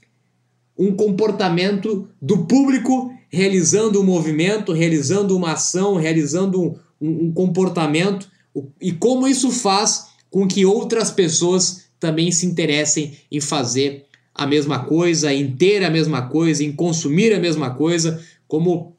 um 0.78 0.96
comportamento 0.96 2.08
do 2.22 2.46
público 2.46 3.12
realizando 3.36 4.00
um 4.00 4.04
movimento, 4.04 4.72
realizando 4.72 5.36
uma 5.36 5.52
ação, 5.52 5.96
realizando 5.96 6.62
um, 6.62 6.76
um, 7.02 7.26
um 7.26 7.32
comportamento 7.32 8.28
e 8.80 8.94
como 8.94 9.28
isso 9.28 9.52
faz 9.52 10.08
com 10.32 10.48
que 10.48 10.66
outras 10.66 11.12
pessoas 11.12 11.86
também 12.00 12.32
se 12.32 12.46
interessem 12.46 13.14
em 13.30 13.42
fazer 13.42 14.06
a 14.34 14.48
mesma 14.48 14.80
coisa, 14.80 15.34
em 15.34 15.52
ter 15.52 15.84
a 15.84 15.90
mesma 15.90 16.24
coisa, 16.24 16.64
em 16.64 16.72
consumir 16.72 17.34
a 17.34 17.40
mesma 17.40 17.72
coisa, 17.72 18.22
como 18.48 18.96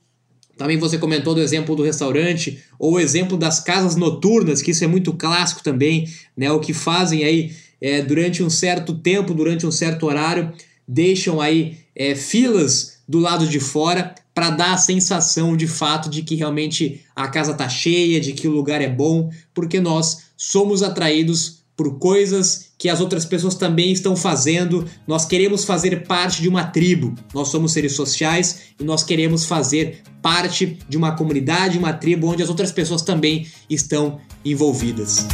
também 0.56 0.78
você 0.78 0.98
comentou 0.98 1.34
do 1.34 1.40
exemplo 1.40 1.76
do 1.76 1.82
restaurante, 1.82 2.62
ou 2.78 2.94
o 2.94 3.00
exemplo 3.00 3.36
das 3.36 3.60
casas 3.60 3.96
noturnas, 3.96 4.62
que 4.62 4.70
isso 4.70 4.84
é 4.84 4.86
muito 4.86 5.12
clássico 5.12 5.62
também, 5.62 6.08
né? 6.36 6.50
O 6.50 6.60
que 6.60 6.72
fazem 6.72 7.24
aí 7.24 7.52
é, 7.80 8.00
durante 8.00 8.42
um 8.42 8.48
certo 8.48 8.94
tempo, 8.94 9.34
durante 9.34 9.66
um 9.66 9.70
certo 9.70 10.06
horário, 10.06 10.52
deixam 10.88 11.40
aí 11.40 11.78
é, 11.94 12.14
filas 12.14 12.98
do 13.06 13.18
lado 13.18 13.46
de 13.46 13.60
fora 13.60 14.14
para 14.36 14.50
dar 14.50 14.74
a 14.74 14.76
sensação 14.76 15.56
de 15.56 15.66
fato 15.66 16.10
de 16.10 16.22
que 16.22 16.34
realmente 16.34 17.00
a 17.16 17.26
casa 17.26 17.54
tá 17.54 17.70
cheia, 17.70 18.20
de 18.20 18.34
que 18.34 18.46
o 18.46 18.50
lugar 18.50 18.82
é 18.82 18.88
bom, 18.88 19.30
porque 19.54 19.80
nós 19.80 20.24
somos 20.36 20.82
atraídos 20.82 21.64
por 21.74 21.98
coisas 21.98 22.72
que 22.78 22.90
as 22.90 23.00
outras 23.00 23.24
pessoas 23.24 23.54
também 23.54 23.90
estão 23.90 24.14
fazendo. 24.14 24.86
Nós 25.06 25.24
queremos 25.24 25.64
fazer 25.64 26.06
parte 26.06 26.42
de 26.42 26.50
uma 26.50 26.64
tribo. 26.64 27.14
Nós 27.32 27.48
somos 27.48 27.72
seres 27.72 27.94
sociais 27.94 28.74
e 28.78 28.84
nós 28.84 29.02
queremos 29.02 29.46
fazer 29.46 30.02
parte 30.20 30.80
de 30.86 30.98
uma 30.98 31.12
comunidade, 31.12 31.78
uma 31.78 31.94
tribo 31.94 32.26
onde 32.26 32.42
as 32.42 32.50
outras 32.50 32.70
pessoas 32.70 33.00
também 33.00 33.46
estão 33.70 34.20
envolvidas. 34.44 35.26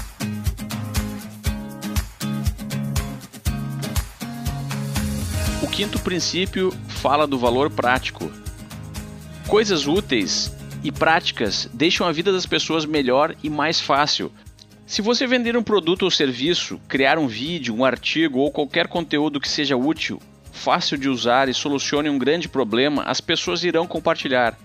quinto 5.73 5.99
princípio 6.01 6.71
fala 7.01 7.27
do 7.27 7.39
valor 7.39 7.71
prático. 7.71 8.42
Coisas 9.47 9.87
úteis 9.87 10.55
e 10.83 10.91
práticas 10.91 11.69
deixam 11.75 12.07
a 12.07 12.13
vida 12.13 12.33
das 12.33 12.47
pessoas 12.47 12.87
melhor 12.87 13.35
e 13.43 13.51
mais 13.51 13.81
fácil. 13.81 14.33
Se 14.87 15.03
você 15.03 15.27
vender 15.27 15.57
um 15.57 15.63
produto 15.63 16.03
ou 16.05 16.11
serviço, 16.11 16.81
criar 16.89 17.19
um 17.19 17.27
vídeo, 17.27 17.75
um 17.75 17.85
artigo 17.85 18.39
ou 18.39 18.51
qualquer 18.51 18.87
conteúdo 18.89 19.41
que 19.41 19.49
seja 19.49 19.77
útil, 19.77 20.21
fácil 20.51 20.97
de 20.97 21.09
usar 21.09 21.49
e 21.49 21.55
solucione 21.55 22.09
um 22.09 22.19
grande 22.19 22.49
problema, 22.49 23.03
as 23.03 23.21
pessoas 23.21 23.65
irão 23.65 23.87
compartilhar. 23.87 24.59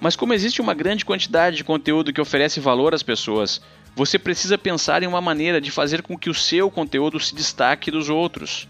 Mas 0.00 0.16
como 0.16 0.34
existe 0.34 0.60
uma 0.60 0.74
grande 0.74 1.04
quantidade 1.04 1.56
de 1.56 1.64
conteúdo 1.64 2.12
que 2.12 2.20
oferece 2.20 2.60
valor 2.60 2.94
às 2.94 3.02
pessoas, 3.02 3.60
você 3.94 4.18
precisa 4.18 4.56
pensar 4.56 5.02
em 5.02 5.06
uma 5.06 5.20
maneira 5.20 5.60
de 5.60 5.70
fazer 5.70 6.02
com 6.02 6.16
que 6.16 6.30
o 6.30 6.34
seu 6.34 6.70
conteúdo 6.70 7.20
se 7.20 7.34
destaque 7.34 7.90
dos 7.90 8.08
outros. 8.08 8.66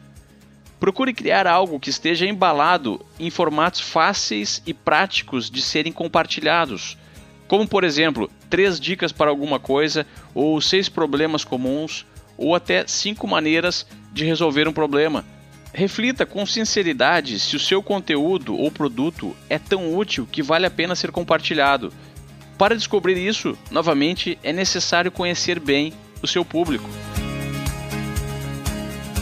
Procure 0.82 1.14
criar 1.14 1.46
algo 1.46 1.78
que 1.78 1.90
esteja 1.90 2.26
embalado 2.26 3.00
em 3.16 3.30
formatos 3.30 3.80
fáceis 3.80 4.60
e 4.66 4.74
práticos 4.74 5.48
de 5.48 5.62
serem 5.62 5.92
compartilhados, 5.92 6.98
como 7.46 7.68
por 7.68 7.84
exemplo, 7.84 8.28
três 8.50 8.80
dicas 8.80 9.12
para 9.12 9.30
alguma 9.30 9.60
coisa, 9.60 10.04
ou 10.34 10.60
seis 10.60 10.88
problemas 10.88 11.44
comuns, 11.44 12.04
ou 12.36 12.52
até 12.52 12.84
cinco 12.84 13.28
maneiras 13.28 13.86
de 14.12 14.24
resolver 14.24 14.66
um 14.66 14.72
problema. 14.72 15.24
Reflita 15.72 16.26
com 16.26 16.44
sinceridade 16.44 17.38
se 17.38 17.54
o 17.54 17.60
seu 17.60 17.80
conteúdo 17.80 18.58
ou 18.58 18.68
produto 18.68 19.36
é 19.48 19.60
tão 19.60 19.96
útil 19.96 20.26
que 20.32 20.42
vale 20.42 20.66
a 20.66 20.70
pena 20.70 20.96
ser 20.96 21.12
compartilhado. 21.12 21.92
Para 22.58 22.74
descobrir 22.74 23.16
isso, 23.16 23.56
novamente, 23.70 24.36
é 24.42 24.52
necessário 24.52 25.12
conhecer 25.12 25.60
bem 25.60 25.92
o 26.20 26.26
seu 26.26 26.44
público. 26.44 26.90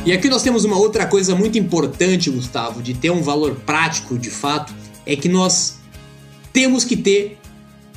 E 0.04 0.12
aqui 0.12 0.30
nós 0.30 0.42
temos 0.42 0.64
uma 0.64 0.78
outra 0.78 1.06
coisa 1.06 1.34
muito 1.34 1.58
importante, 1.58 2.30
Gustavo, 2.30 2.82
de 2.82 2.94
ter 2.94 3.10
um 3.10 3.20
valor 3.20 3.56
prático 3.66 4.18
de 4.18 4.30
fato, 4.30 4.72
é 5.04 5.14
que 5.14 5.28
nós 5.28 5.78
temos 6.54 6.84
que 6.84 6.96
ter 6.96 7.38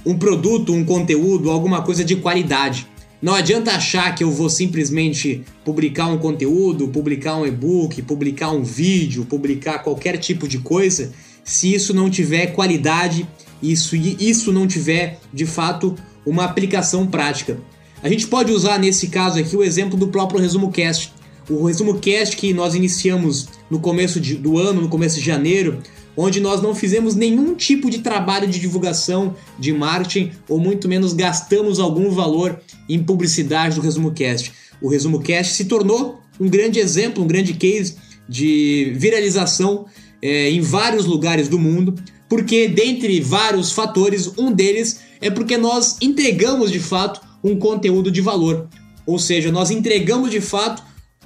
um 0.06 0.18
produto, 0.18 0.74
um 0.74 0.84
conteúdo, 0.84 1.50
alguma 1.50 1.82
coisa 1.82 2.04
de 2.04 2.18
qualidade. 2.18 2.88
Não 3.22 3.34
adianta 3.34 3.72
achar 3.72 4.13
que 4.13 4.22
eu 4.22 4.30
vou 4.30 4.50
simplesmente 4.50 5.46
publicar 5.63 6.08
um 6.08 6.18
conteúdo, 6.18 6.89
publicar 6.89 7.38
um 7.38 7.46
e-book, 7.46 8.02
publicar 8.02 8.52
um 8.52 8.63
vídeo, 8.63 9.24
publicar 9.24 9.80
qualquer 9.80 10.18
tipo 10.18 10.46
de 10.46 10.58
coisa, 10.58 11.13
se 11.42 11.74
isso 11.74 11.94
não 11.94 12.10
tiver 12.10 12.48
qualidade, 12.48 13.26
isso 13.62 13.96
isso 13.96 14.52
não 14.52 14.68
tiver 14.68 15.22
de 15.34 15.46
fato 15.46 15.96
uma 16.26 16.44
aplicação 16.44 17.08
prática. 17.08 17.58
A 18.02 18.10
gente 18.10 18.28
pode 18.28 18.52
usar 18.52 18.78
nesse 18.78 19.08
caso 19.08 19.39
aqui 19.39 19.56
o 19.56 19.63
exemplo 19.63 19.98
do 19.98 20.10
próprio 20.10 20.42
Resumo 20.42 20.70
Cast. 20.70 21.13
O 21.50 21.66
resumo 21.66 22.00
cast 22.00 22.38
que 22.38 22.54
nós 22.54 22.74
iniciamos 22.74 23.48
no 23.70 23.80
começo 23.80 24.20
de, 24.20 24.36
do 24.36 24.58
ano, 24.58 24.82
no 24.82 24.90
começo 24.90 25.20
de 25.20 25.26
janeiro, 25.26 25.82
onde 26.16 26.40
nós 26.40 26.62
não 26.62 26.74
fizemos 26.74 27.16
nenhum 27.16 27.56
tipo 27.56 27.90
de 27.90 28.00
trabalho 28.00 28.48
de 28.48 28.60
divulgação, 28.60 29.36
de 29.60 29.74
marketing, 29.74 30.32
ou 30.48 30.60
muito 30.60 30.88
menos 30.88 31.12
gastamos 31.14 31.80
algum 31.80 32.12
valor 32.12 32.62
em 32.88 33.04
publicidade 33.04 33.76
do 33.76 33.82
Resumo 33.82 34.12
Cast. 34.12 34.52
O 34.82 34.88
Resumo 34.88 35.20
Cast 35.20 35.54
se 35.54 35.66
tornou 35.66 36.22
um 36.40 36.48
grande 36.48 36.80
exemplo, 36.80 37.24
um 37.24 37.28
grande 37.28 37.54
case 37.54 37.96
de 38.28 38.94
viralização 38.96 39.86
é, 40.22 40.50
em 40.50 40.62
vários 40.62 41.06
lugares 41.06 41.48
do 41.48 41.60
mundo, 41.60 41.96
porque 42.30 42.68
dentre 42.68 43.20
vários 43.20 43.72
fatores, 43.72 44.32
um 44.38 44.52
deles 44.52 45.02
é 45.20 45.30
porque 45.30 45.58
nós 45.58 45.98
entregamos 46.02 46.72
de 46.72 46.80
fato 46.80 47.22
um 47.44 47.58
conteúdo 47.58 48.10
de 48.10 48.22
valor. 48.22 48.68
Ou 49.06 49.20
seja, 49.20 49.52
nós 49.52 49.70
entregamos 49.70 50.32
de 50.32 50.40
fato 50.40 50.82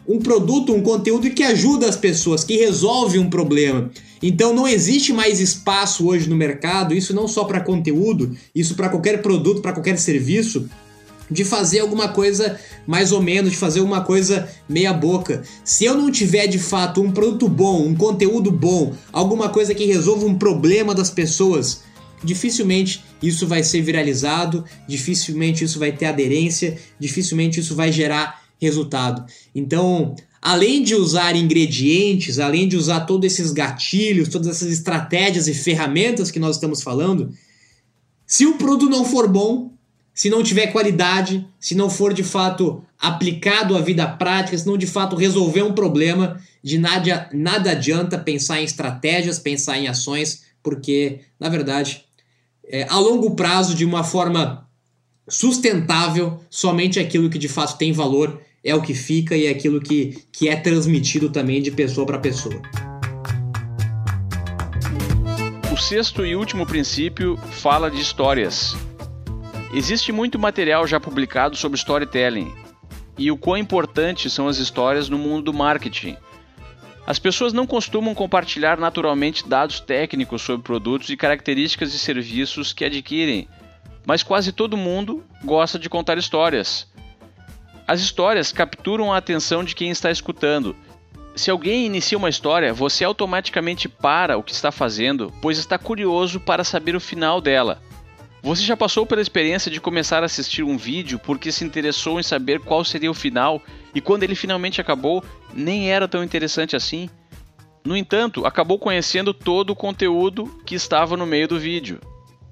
um 0.08 0.20
produto, 0.20 0.74
um 0.74 0.82
conteúdo 0.82 1.30
que 1.30 1.44
ajuda 1.44 1.90
as 1.90 1.98
pessoas, 1.98 2.44
que 2.44 2.56
resolve 2.56 3.20
um 3.20 3.30
problema. 3.30 3.92
Então 4.22 4.54
não 4.54 4.68
existe 4.68 5.12
mais 5.12 5.40
espaço 5.40 6.08
hoje 6.08 6.30
no 6.30 6.36
mercado, 6.36 6.94
isso 6.94 7.14
não 7.14 7.28
só 7.28 7.44
para 7.44 7.60
conteúdo, 7.60 8.36
isso 8.56 8.76
para 8.76 8.90
qualquer 8.90 9.22
produto, 9.22 9.62
para 9.62 9.74
qualquer 9.74 9.98
serviço, 9.98 10.70
de 11.30 11.44
fazer 11.44 11.80
alguma 11.80 12.08
coisa 12.08 12.58
mais 12.86 13.12
ou 13.12 13.22
menos, 13.22 13.52
de 13.52 13.58
fazer 13.58 13.82
uma 13.82 14.02
coisa 14.02 14.48
meia 14.68 14.94
boca. 14.94 15.44
Se 15.64 15.84
eu 15.84 15.94
não 15.94 16.10
tiver 16.10 16.48
de 16.48 16.58
fato 16.58 17.02
um 17.02 17.12
produto 17.12 17.50
bom, 17.50 17.86
um 17.86 17.94
conteúdo 17.94 18.50
bom, 18.50 18.94
alguma 19.12 19.50
coisa 19.50 19.76
que 19.76 19.86
resolva 19.86 20.26
um 20.26 20.36
problema 20.36 20.96
das 20.96 21.10
pessoas, 21.10 21.82
dificilmente 22.24 23.04
isso 23.22 23.46
vai 23.46 23.62
ser 23.62 23.82
viralizado, 23.82 24.64
dificilmente 24.88 25.66
isso 25.66 25.78
vai 25.78 25.92
ter 25.92 26.06
aderência, 26.06 26.78
dificilmente 26.98 27.60
isso 27.60 27.76
vai 27.76 27.92
gerar 27.92 28.47
resultado. 28.60 29.26
Então, 29.54 30.16
além 30.42 30.84
de 30.84 30.96
usar 30.96 31.36
ingredientes, 31.36 32.40
além 32.40 32.68
de 32.68 32.78
usar 32.78 33.02
todos 33.02 33.32
esses 33.32 33.52
gatilhos, 33.52 34.30
todas 34.30 34.48
essas 34.48 34.72
estratégias 34.72 35.48
e 35.48 35.54
ferramentas 35.54 36.32
que 36.32 36.40
nós 36.40 36.56
estamos 36.56 36.82
falando, 36.82 37.32
se 38.26 38.46
o 38.46 38.58
produto 38.58 38.90
não 38.90 39.06
for 39.06 39.28
bom, 39.28 39.72
se 40.14 40.30
não 40.30 40.42
tiver 40.42 40.68
qualidade, 40.68 41.48
se 41.60 41.76
não 41.76 41.90
for 41.90 42.14
de 42.14 42.24
fato 42.24 42.84
aplicado 43.00 43.78
à 43.78 43.82
vida 43.82 44.08
prática, 44.08 44.58
se 44.58 44.66
não 44.66 44.78
de 44.78 44.88
fato 44.88 45.16
resolver 45.16 45.62
um 45.62 45.74
problema, 45.74 46.42
de 46.64 46.78
nada, 46.78 47.30
nada 47.32 47.72
adianta 47.72 48.18
pensar 48.18 48.60
em 48.60 48.66
estratégias, 48.66 49.38
pensar 49.38 49.78
em 49.78 49.88
ações, 49.88 50.44
porque, 50.64 51.20
na 51.40 51.50
verdade, 51.50 52.04
é, 52.66 52.86
a 52.90 52.98
longo 52.98 53.36
prazo, 53.36 53.76
de 53.76 53.86
uma 53.86 54.04
forma 54.04 54.68
sustentável, 55.30 56.40
somente 56.50 57.00
aquilo 57.00 57.30
que 57.30 57.38
de 57.38 57.48
fato 57.48 57.78
tem 57.78 57.92
valor 57.92 58.42
é 58.64 58.76
o 58.76 58.82
que 58.82 58.94
fica 58.94 59.36
e 59.36 59.46
é 59.46 59.50
aquilo 59.50 59.80
que, 59.80 60.24
que 60.32 60.50
é 60.50 60.56
transmitido 60.56 61.30
também 61.30 61.62
de 61.62 61.72
pessoa 61.72 62.06
para 62.06 62.20
pessoa. 62.20 62.62
O 65.72 65.78
sexto 65.78 66.26
e 66.26 66.36
último 66.36 66.66
princípio 66.66 67.38
fala 67.38 67.90
de 67.90 68.02
histórias. 68.02 68.76
Existe 69.74 70.12
muito 70.12 70.40
material 70.40 70.88
já 70.88 71.00
publicado 71.00 71.56
sobre 71.56 71.78
storytelling 71.78 72.52
e 73.18 73.32
o 73.32 73.38
quão 73.38 73.58
importantes 73.58 74.32
são 74.32 74.48
as 74.48 74.58
histórias 74.58 75.10
no 75.10 75.18
mundo 75.18 75.44
do 75.44 75.54
marketing. 75.54 76.16
As 77.06 77.20
pessoas 77.20 77.54
não 77.54 77.66
costumam 77.66 78.14
compartilhar 78.14 78.78
naturalmente 78.78 79.48
dados 79.48 79.80
técnicos 79.80 80.42
sobre 80.42 80.64
produtos 80.64 81.10
e 81.10 81.16
características 81.16 81.92
de 81.92 82.00
serviços 82.00 82.74
que 82.74 82.84
adquirem, 82.84 83.48
mas 84.06 84.24
quase 84.24 84.52
todo 84.52 84.76
mundo 84.76 85.24
gosta 85.44 85.80
de 85.80 85.90
contar 85.90 86.18
histórias. 86.18 86.88
As 87.88 88.02
histórias 88.02 88.52
capturam 88.52 89.14
a 89.14 89.18
atenção 89.18 89.64
de 89.64 89.74
quem 89.74 89.90
está 89.90 90.12
escutando. 90.12 90.76
Se 91.38 91.50
alguém 91.50 91.86
inicia 91.86 92.18
uma 92.18 92.28
história, 92.28 92.74
você 92.74 93.06
automaticamente 93.06 93.88
para 93.88 94.38
o 94.38 94.44
que 94.44 94.52
está 94.52 94.74
fazendo, 94.74 95.32
pois 95.42 95.58
está 95.58 95.78
curioso 95.78 96.38
para 96.38 96.66
saber 96.66 96.98
o 96.98 97.00
final 97.00 97.40
dela. 97.40 97.82
Você 98.44 98.64
já 98.64 98.76
passou 98.76 99.06
pela 99.06 99.22
experiência 99.22 99.72
de 99.72 99.80
começar 99.80 100.22
a 100.22 100.26
assistir 100.26 100.64
um 100.64 100.78
vídeo 100.78 101.18
porque 101.18 101.50
se 101.50 101.64
interessou 101.64 102.20
em 102.20 102.24
saber 102.24 102.60
qual 102.60 102.84
seria 102.84 103.10
o 103.10 103.14
final 103.14 103.62
e 103.96 104.02
quando 104.02 104.24
ele 104.24 104.36
finalmente 104.36 104.82
acabou, 104.82 105.24
nem 105.54 105.90
era 105.90 106.10
tão 106.10 106.24
interessante 106.24 106.76
assim? 106.76 107.10
No 107.86 107.96
entanto, 107.96 108.46
acabou 108.46 108.78
conhecendo 108.78 109.34
todo 109.34 109.70
o 109.70 109.76
conteúdo 109.76 110.46
que 110.66 110.76
estava 110.76 111.16
no 111.16 111.26
meio 111.26 111.48
do 111.48 111.58
vídeo. 111.58 112.02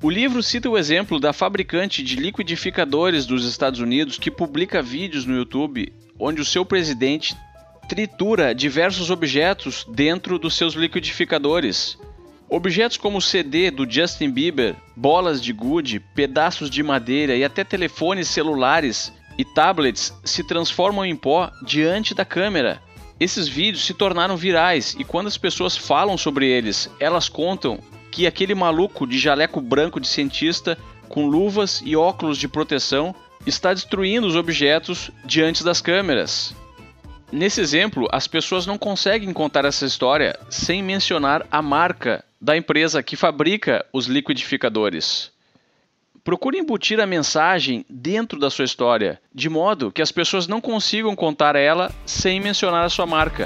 O 0.06 0.10
livro 0.12 0.44
cita 0.44 0.70
o 0.70 0.78
exemplo 0.78 1.20
da 1.20 1.34
fabricante 1.34 2.04
de 2.04 2.16
liquidificadores 2.16 3.26
dos 3.26 3.44
Estados 3.44 3.80
Unidos 3.80 4.20
que 4.20 4.30
publica 4.30 4.80
vídeos 4.80 5.26
no 5.26 5.36
YouTube 5.36 5.92
onde 6.20 6.40
o 6.40 6.46
seu 6.46 6.64
presidente 6.64 7.36
tritura 7.90 8.54
diversos 8.54 9.10
objetos 9.10 9.84
dentro 9.90 10.38
dos 10.38 10.54
seus 10.54 10.76
liquidificadores. 10.76 11.98
Objetos 12.48 12.98
como 12.98 13.18
o 13.18 13.22
CD 13.22 13.72
do 13.72 13.92
Justin 13.92 14.30
Bieber, 14.30 14.76
bolas 14.96 15.42
de 15.42 15.52
gude, 15.52 16.00
pedaços 16.14 16.70
de 16.70 16.84
madeira 16.84 17.36
e 17.36 17.44
até 17.44 17.64
telefones 17.64 18.28
celulares 18.28 19.12
e 19.40 19.44
tablets 19.44 20.14
se 20.24 20.44
transformam 20.44 21.04
em 21.04 21.16
pó 21.16 21.50
diante 21.66 22.14
da 22.14 22.24
câmera. 22.24 22.80
Esses 23.20 23.48
vídeos 23.48 23.84
se 23.84 23.96
tornaram 23.96 24.38
virais 24.38 24.96
e 25.00 25.04
quando 25.04 25.26
as 25.26 25.38
pessoas 25.40 25.76
falam 25.76 26.16
sobre 26.16 26.48
eles, 26.48 26.92
elas 27.00 27.28
contam 27.28 27.80
que 28.16 28.26
aquele 28.26 28.56
maluco 28.56 29.06
de 29.06 29.20
jaleco 29.20 29.60
branco 29.60 30.00
de 30.00 30.08
cientista, 30.08 30.78
com 31.10 31.28
luvas 31.28 31.82
e 31.84 31.98
óculos 31.98 32.38
de 32.38 32.48
proteção, 32.48 33.14
está 33.46 33.74
destruindo 33.74 34.26
os 34.26 34.38
objetos 34.38 35.12
diante 35.26 35.66
das 35.66 35.82
câmeras. 35.82 36.56
Nesse 37.30 37.60
exemplo, 37.60 38.08
as 38.14 38.26
pessoas 38.26 38.66
não 38.66 38.78
conseguem 38.78 39.34
contar 39.34 39.66
essa 39.66 39.86
história 39.86 40.40
sem 40.50 40.82
mencionar 40.82 41.46
a 41.52 41.62
marca 41.62 42.24
da 42.40 42.56
empresa 42.56 43.04
que 43.04 43.18
fabrica 43.18 43.86
os 43.92 44.06
liquidificadores. 44.06 45.30
Procure 46.24 46.58
embutir 46.58 47.02
a 47.02 47.06
mensagem 47.06 47.86
dentro 47.90 48.40
da 48.40 48.50
sua 48.50 48.64
história, 48.64 49.20
de 49.34 49.50
modo 49.50 49.92
que 49.92 50.02
as 50.02 50.14
pessoas 50.14 50.48
não 50.48 50.62
consigam 50.62 51.14
contar 51.18 51.58
ela 51.58 51.92
sem 52.06 52.40
mencionar 52.40 52.86
a 52.86 52.90
sua 52.90 53.06
marca. 53.06 53.46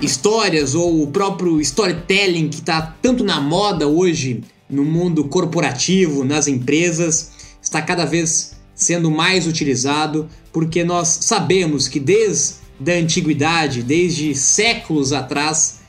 Histórias 0.00 0.74
ou 0.74 1.02
o 1.02 1.06
próprio 1.06 1.60
storytelling 1.60 2.48
que 2.48 2.56
está 2.56 2.94
tanto 3.00 3.24
na 3.24 3.40
moda 3.40 3.88
hoje 3.88 4.42
no 4.68 4.84
mundo 4.84 5.24
corporativo, 5.24 6.24
nas 6.24 6.46
empresas, 6.48 7.30
está 7.62 7.80
cada 7.80 8.04
vez 8.04 8.56
sendo 8.74 9.10
mais 9.10 9.46
utilizado 9.46 10.28
porque 10.52 10.84
nós 10.84 11.18
sabemos 11.22 11.88
que 11.88 12.00
desde 12.00 12.56
a 12.86 12.94
antiguidade, 12.94 13.82
desde 13.82 14.34
séculos 14.34 15.12
atrás, 15.12 15.80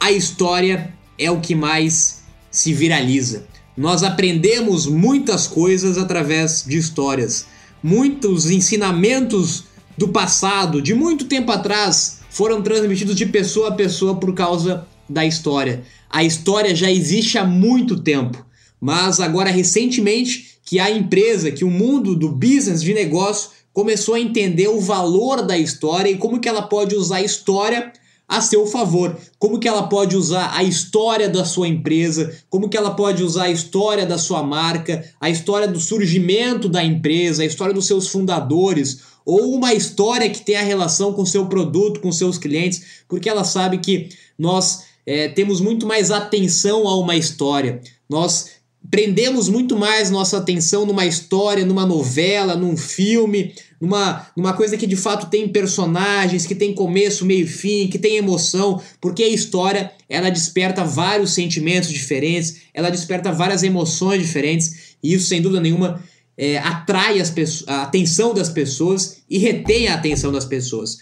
a 0.00 0.10
história 0.10 0.94
é 1.18 1.30
o 1.30 1.40
que 1.40 1.54
mais 1.54 2.22
se 2.50 2.72
viraliza. 2.72 3.46
Nós 3.76 4.02
aprendemos 4.02 4.86
muitas 4.86 5.46
coisas 5.46 5.98
através 5.98 6.64
de 6.66 6.76
histórias. 6.76 7.46
Muitos 7.82 8.50
ensinamentos 8.50 9.64
do 9.96 10.08
passado, 10.08 10.82
de 10.82 10.94
muito 10.94 11.26
tempo 11.26 11.52
atrás, 11.52 12.17
foram 12.30 12.62
transmitidos 12.62 13.16
de 13.16 13.26
pessoa 13.26 13.68
a 13.68 13.74
pessoa 13.74 14.16
por 14.16 14.34
causa 14.34 14.86
da 15.08 15.24
história. 15.24 15.82
A 16.10 16.22
história 16.24 16.74
já 16.74 16.90
existe 16.90 17.38
há 17.38 17.44
muito 17.44 18.00
tempo, 18.00 18.44
mas 18.80 19.20
agora 19.20 19.50
recentemente 19.50 20.58
que 20.64 20.78
a 20.78 20.90
empresa, 20.90 21.50
que 21.50 21.64
o 21.64 21.70
mundo 21.70 22.14
do 22.14 22.28
business 22.28 22.82
de 22.82 22.92
negócio 22.92 23.50
começou 23.72 24.14
a 24.14 24.20
entender 24.20 24.68
o 24.68 24.80
valor 24.80 25.42
da 25.42 25.56
história 25.56 26.10
e 26.10 26.16
como 26.16 26.40
que 26.40 26.48
ela 26.48 26.62
pode 26.62 26.94
usar 26.94 27.16
a 27.16 27.22
história 27.22 27.92
a 28.28 28.42
seu 28.42 28.66
favor. 28.66 29.16
Como 29.38 29.58
que 29.58 29.66
ela 29.66 29.84
pode 29.84 30.14
usar 30.14 30.54
a 30.54 30.62
história 30.62 31.28
da 31.28 31.44
sua 31.44 31.66
empresa, 31.66 32.36
como 32.50 32.68
que 32.68 32.76
ela 32.76 32.90
pode 32.90 33.22
usar 33.22 33.44
a 33.44 33.50
história 33.50 34.04
da 34.04 34.18
sua 34.18 34.42
marca, 34.42 35.02
a 35.18 35.30
história 35.30 35.66
do 35.66 35.80
surgimento 35.80 36.68
da 36.68 36.84
empresa, 36.84 37.42
a 37.42 37.46
história 37.46 37.72
dos 37.72 37.86
seus 37.86 38.08
fundadores, 38.08 39.00
ou 39.24 39.54
uma 39.54 39.72
história 39.72 40.28
que 40.28 40.42
tenha 40.42 40.62
relação 40.62 41.12
com 41.12 41.24
seu 41.24 41.46
produto, 41.46 42.00
com 42.00 42.12
seus 42.12 42.36
clientes, 42.36 42.82
porque 43.08 43.28
ela 43.28 43.44
sabe 43.44 43.78
que 43.78 44.10
nós 44.38 44.84
é, 45.06 45.28
temos 45.28 45.60
muito 45.60 45.86
mais 45.86 46.10
atenção 46.10 46.86
a 46.86 46.94
uma 46.98 47.16
história. 47.16 47.80
Nós 48.08 48.58
prendemos 48.90 49.48
muito 49.48 49.76
mais 49.76 50.10
nossa 50.10 50.38
atenção 50.38 50.86
numa 50.86 51.06
história, 51.06 51.64
numa 51.64 51.84
novela, 51.84 52.56
num 52.56 52.76
filme, 52.76 53.54
numa, 53.80 54.26
numa 54.36 54.52
coisa 54.52 54.76
que 54.76 54.86
de 54.86 54.96
fato 54.96 55.30
tem 55.30 55.48
personagens, 55.48 56.46
que 56.46 56.54
tem 56.54 56.74
começo, 56.74 57.24
meio 57.24 57.44
e 57.44 57.48
fim, 57.48 57.88
que 57.88 57.98
tem 57.98 58.16
emoção, 58.16 58.82
porque 59.00 59.22
a 59.22 59.28
história 59.28 59.92
ela 60.08 60.30
desperta 60.30 60.84
vários 60.84 61.32
sentimentos 61.32 61.90
diferentes, 61.90 62.62
ela 62.74 62.90
desperta 62.90 63.32
várias 63.32 63.62
emoções 63.62 64.20
diferentes, 64.20 64.96
e 65.02 65.14
isso 65.14 65.26
sem 65.26 65.40
dúvida 65.40 65.60
nenhuma 65.60 66.02
é, 66.36 66.58
atrai 66.58 67.20
as 67.20 67.34
a 67.66 67.82
atenção 67.82 68.32
das 68.32 68.48
pessoas 68.48 69.22
e 69.28 69.38
retém 69.38 69.88
a 69.88 69.94
atenção 69.94 70.30
das 70.32 70.44
pessoas. 70.44 70.98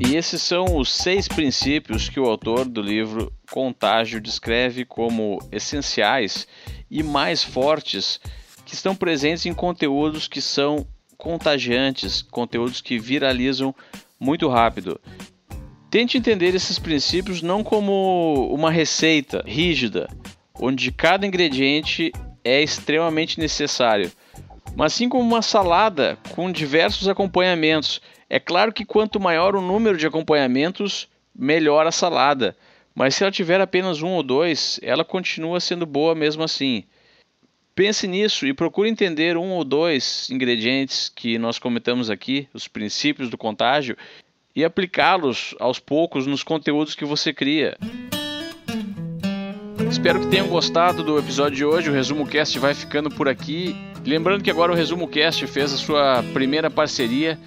E 0.00 0.14
esses 0.14 0.40
são 0.40 0.76
os 0.76 0.92
seis 0.92 1.26
princípios 1.26 2.08
que 2.08 2.20
o 2.20 2.24
autor 2.24 2.64
do 2.64 2.80
livro 2.80 3.32
Contágio 3.50 4.20
descreve 4.20 4.84
como 4.84 5.38
essenciais 5.50 6.46
e 6.90 7.02
mais 7.02 7.42
fortes 7.42 8.20
que 8.64 8.74
estão 8.74 8.94
presentes 8.94 9.46
em 9.46 9.54
conteúdos 9.54 10.28
que 10.28 10.40
são 10.40 10.86
contagiantes, 11.16 12.22
conteúdos 12.22 12.80
que 12.80 12.98
viralizam 12.98 13.74
muito 14.20 14.48
rápido. 14.48 15.00
Tente 15.90 16.18
entender 16.18 16.54
esses 16.54 16.78
princípios 16.78 17.40
não 17.40 17.64
como 17.64 18.52
uma 18.52 18.70
receita 18.70 19.42
rígida, 19.46 20.08
onde 20.60 20.92
cada 20.92 21.26
ingrediente 21.26 22.12
é 22.44 22.62
extremamente 22.62 23.38
necessário, 23.38 24.12
mas 24.76 24.92
sim 24.92 25.08
como 25.08 25.22
uma 25.22 25.42
salada 25.42 26.18
com 26.30 26.52
diversos 26.52 27.08
acompanhamentos. 27.08 28.00
É 28.28 28.38
claro 28.38 28.72
que 28.72 28.84
quanto 28.84 29.18
maior 29.18 29.56
o 29.56 29.62
número 29.62 29.96
de 29.96 30.06
acompanhamentos, 30.06 31.08
melhor 31.34 31.86
a 31.86 31.92
salada. 31.92 32.56
Mas 32.98 33.14
se 33.14 33.22
ela 33.22 33.30
tiver 33.30 33.60
apenas 33.60 34.02
um 34.02 34.08
ou 34.08 34.24
dois, 34.24 34.80
ela 34.82 35.04
continua 35.04 35.60
sendo 35.60 35.86
boa 35.86 36.16
mesmo 36.16 36.42
assim. 36.42 36.82
Pense 37.72 38.08
nisso 38.08 38.44
e 38.44 38.52
procure 38.52 38.90
entender 38.90 39.36
um 39.36 39.50
ou 39.52 39.62
dois 39.62 40.28
ingredientes 40.32 41.08
que 41.08 41.38
nós 41.38 41.60
comentamos 41.60 42.10
aqui, 42.10 42.48
os 42.52 42.66
princípios 42.66 43.30
do 43.30 43.38
contágio, 43.38 43.96
e 44.52 44.64
aplicá-los 44.64 45.54
aos 45.60 45.78
poucos 45.78 46.26
nos 46.26 46.42
conteúdos 46.42 46.96
que 46.96 47.04
você 47.04 47.32
cria. 47.32 47.78
Espero 49.88 50.18
que 50.18 50.26
tenham 50.26 50.48
gostado 50.48 51.04
do 51.04 51.20
episódio 51.20 51.56
de 51.56 51.64
hoje. 51.64 51.90
O 51.90 51.94
Resumo 51.94 52.26
Cast 52.26 52.58
vai 52.58 52.74
ficando 52.74 53.08
por 53.08 53.28
aqui. 53.28 53.76
Lembrando 54.04 54.42
que 54.42 54.50
agora 54.50 54.72
o 54.72 54.74
Resumo 54.74 55.06
Cast 55.06 55.46
fez 55.46 55.72
a 55.72 55.76
sua 55.76 56.24
primeira 56.34 56.68
parceria 56.68 57.38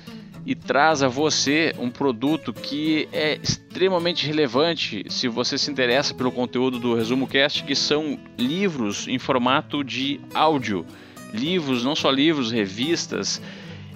e 0.46 0.56
traz 0.56 1.04
a 1.04 1.08
você 1.08 1.74
um 1.78 1.90
produto 1.90 2.52
que 2.52 3.08
é 3.12 3.38
extremamente 3.42 4.26
relevante 4.26 5.06
se 5.10 5.28
você 5.28 5.58
se 5.58 5.70
interessa 5.70 6.14
pelo 6.14 6.32
conteúdo 6.32 6.80
do 6.80 6.96
Resumo 6.96 7.28
Cast, 7.28 7.64
que 7.64 7.76
são 7.76 8.18
livros 8.38 9.08
em 9.08 9.20
formato 9.20 9.84
de 9.84 10.20
áudio. 10.34 10.86
Livros, 11.34 11.84
não 11.84 11.96
só 11.96 12.10
livros, 12.10 12.52
revistas, 12.52 13.42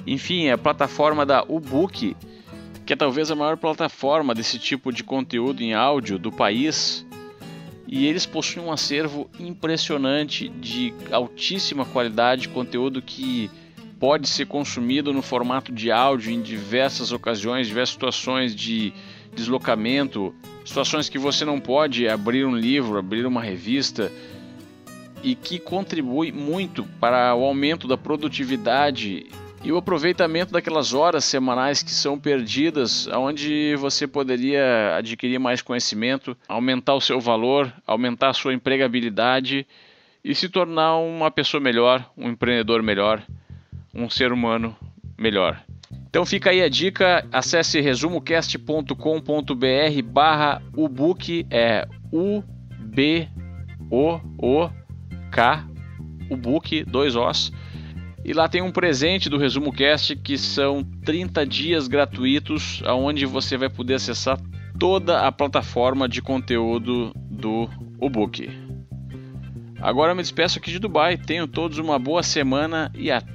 enfim, 0.06 0.50
a 0.50 0.58
plataforma 0.58 1.26
da 1.26 1.44
Ubook, 1.44 2.16
que 2.86 2.94
é 2.94 2.96
talvez 2.96 3.32
a 3.32 3.36
maior 3.36 3.58
plataforma 3.58 4.36
desse 4.36 4.60
tipo 4.60 4.94
de 4.94 5.04
conteúdo 5.04 5.62
em 5.62 5.74
áudio 5.74 6.20
do 6.20 6.32
país. 6.32 7.06
E 7.88 8.06
eles 8.06 8.26
possuem 8.26 8.66
um 8.66 8.72
acervo 8.72 9.30
impressionante 9.40 10.48
de 10.48 10.94
altíssima 11.12 11.86
qualidade, 11.86 12.50
conteúdo 12.50 13.02
que 13.02 13.50
pode 14.00 14.28
ser 14.28 14.46
consumido 14.46 15.14
no 15.14 15.22
formato 15.22 15.72
de 15.72 15.92
áudio 15.92 16.32
em 16.32 16.42
diversas 16.42 17.12
ocasiões, 17.12 17.68
diversas 17.68 17.94
situações 17.94 18.56
de 18.56 18.94
deslocamento, 19.34 20.34
situações 20.66 21.10
que 21.10 21.18
você 21.18 21.46
não 21.46 21.60
pode 21.60 22.08
abrir 22.08 22.46
um 22.46 22.56
livro, 22.56 22.98
abrir 22.98 23.26
uma 23.26 23.42
revista 23.42 24.12
e 25.24 25.36
que 25.36 25.60
contribui 25.60 26.32
muito 26.32 26.84
para 27.00 27.36
o 27.36 27.44
aumento 27.44 27.88
da 27.88 27.98
produtividade 27.98 29.26
e 29.64 29.72
o 29.72 29.78
aproveitamento 29.78 30.52
daquelas 30.52 30.94
horas 30.94 31.26
semanais 31.26 31.82
que 31.82 31.90
são 31.90 32.20
perdidas, 32.20 33.08
onde 33.08 33.76
você 33.78 34.06
poderia 34.06 34.96
adquirir 34.96 35.40
mais 35.40 35.62
conhecimento, 35.62 36.38
aumentar 36.48 36.94
o 36.94 37.02
seu 37.02 37.20
valor, 37.20 37.74
aumentar 37.88 38.30
a 38.30 38.34
sua 38.34 38.54
empregabilidade 38.54 39.66
e 40.24 40.36
se 40.36 40.50
tornar 40.50 40.98
uma 40.98 41.32
pessoa 41.32 41.60
melhor, 41.60 42.08
um 42.16 42.30
empreendedor 42.30 42.84
melhor 42.84 43.24
um 43.96 44.10
ser 44.10 44.32
humano 44.32 44.76
melhor. 45.18 45.64
Então 46.10 46.26
fica 46.26 46.50
aí 46.50 46.62
a 46.62 46.70
dica, 46.70 47.26
acesse 47.32 47.80
resumocast.com.br 47.82 50.02
barra 50.06 50.62
ubook, 50.76 51.46
é 51.50 51.88
U-B-O-O-K, 52.12 52.46
ubook, 56.30 56.84
dois 56.84 57.16
Os. 57.16 57.52
E 58.24 58.34
lá 58.34 58.50
tem 58.50 58.62
um 58.62 58.72
presente 58.72 59.30
do 59.30 59.38
Resumo 59.38 59.72
Cast 59.72 60.16
que 60.16 60.38
são 60.38 60.84
30 61.04 61.46
dias 61.46 61.88
gratuitos, 61.88 62.82
onde 62.88 63.26
você 63.26 63.56
vai 63.56 63.70
poder 63.70 63.96
acessar 63.96 64.40
toda 64.80 65.28
a 65.28 65.32
plataforma 65.32 66.10
de 66.10 66.22
conteúdo 66.22 67.14
do 67.16 67.70
Ubook. 68.02 68.50
Agora 69.80 70.12
eu 70.12 70.16
me 70.16 70.24
despeço 70.24 70.58
aqui 70.58 70.72
de 70.72 70.80
Dubai. 70.80 71.18
Tenham 71.18 71.48
todos 71.48 71.78
uma 71.78 72.00
boa 72.00 72.24
semana 72.24 72.92
e 72.96 73.12
até 73.12 73.35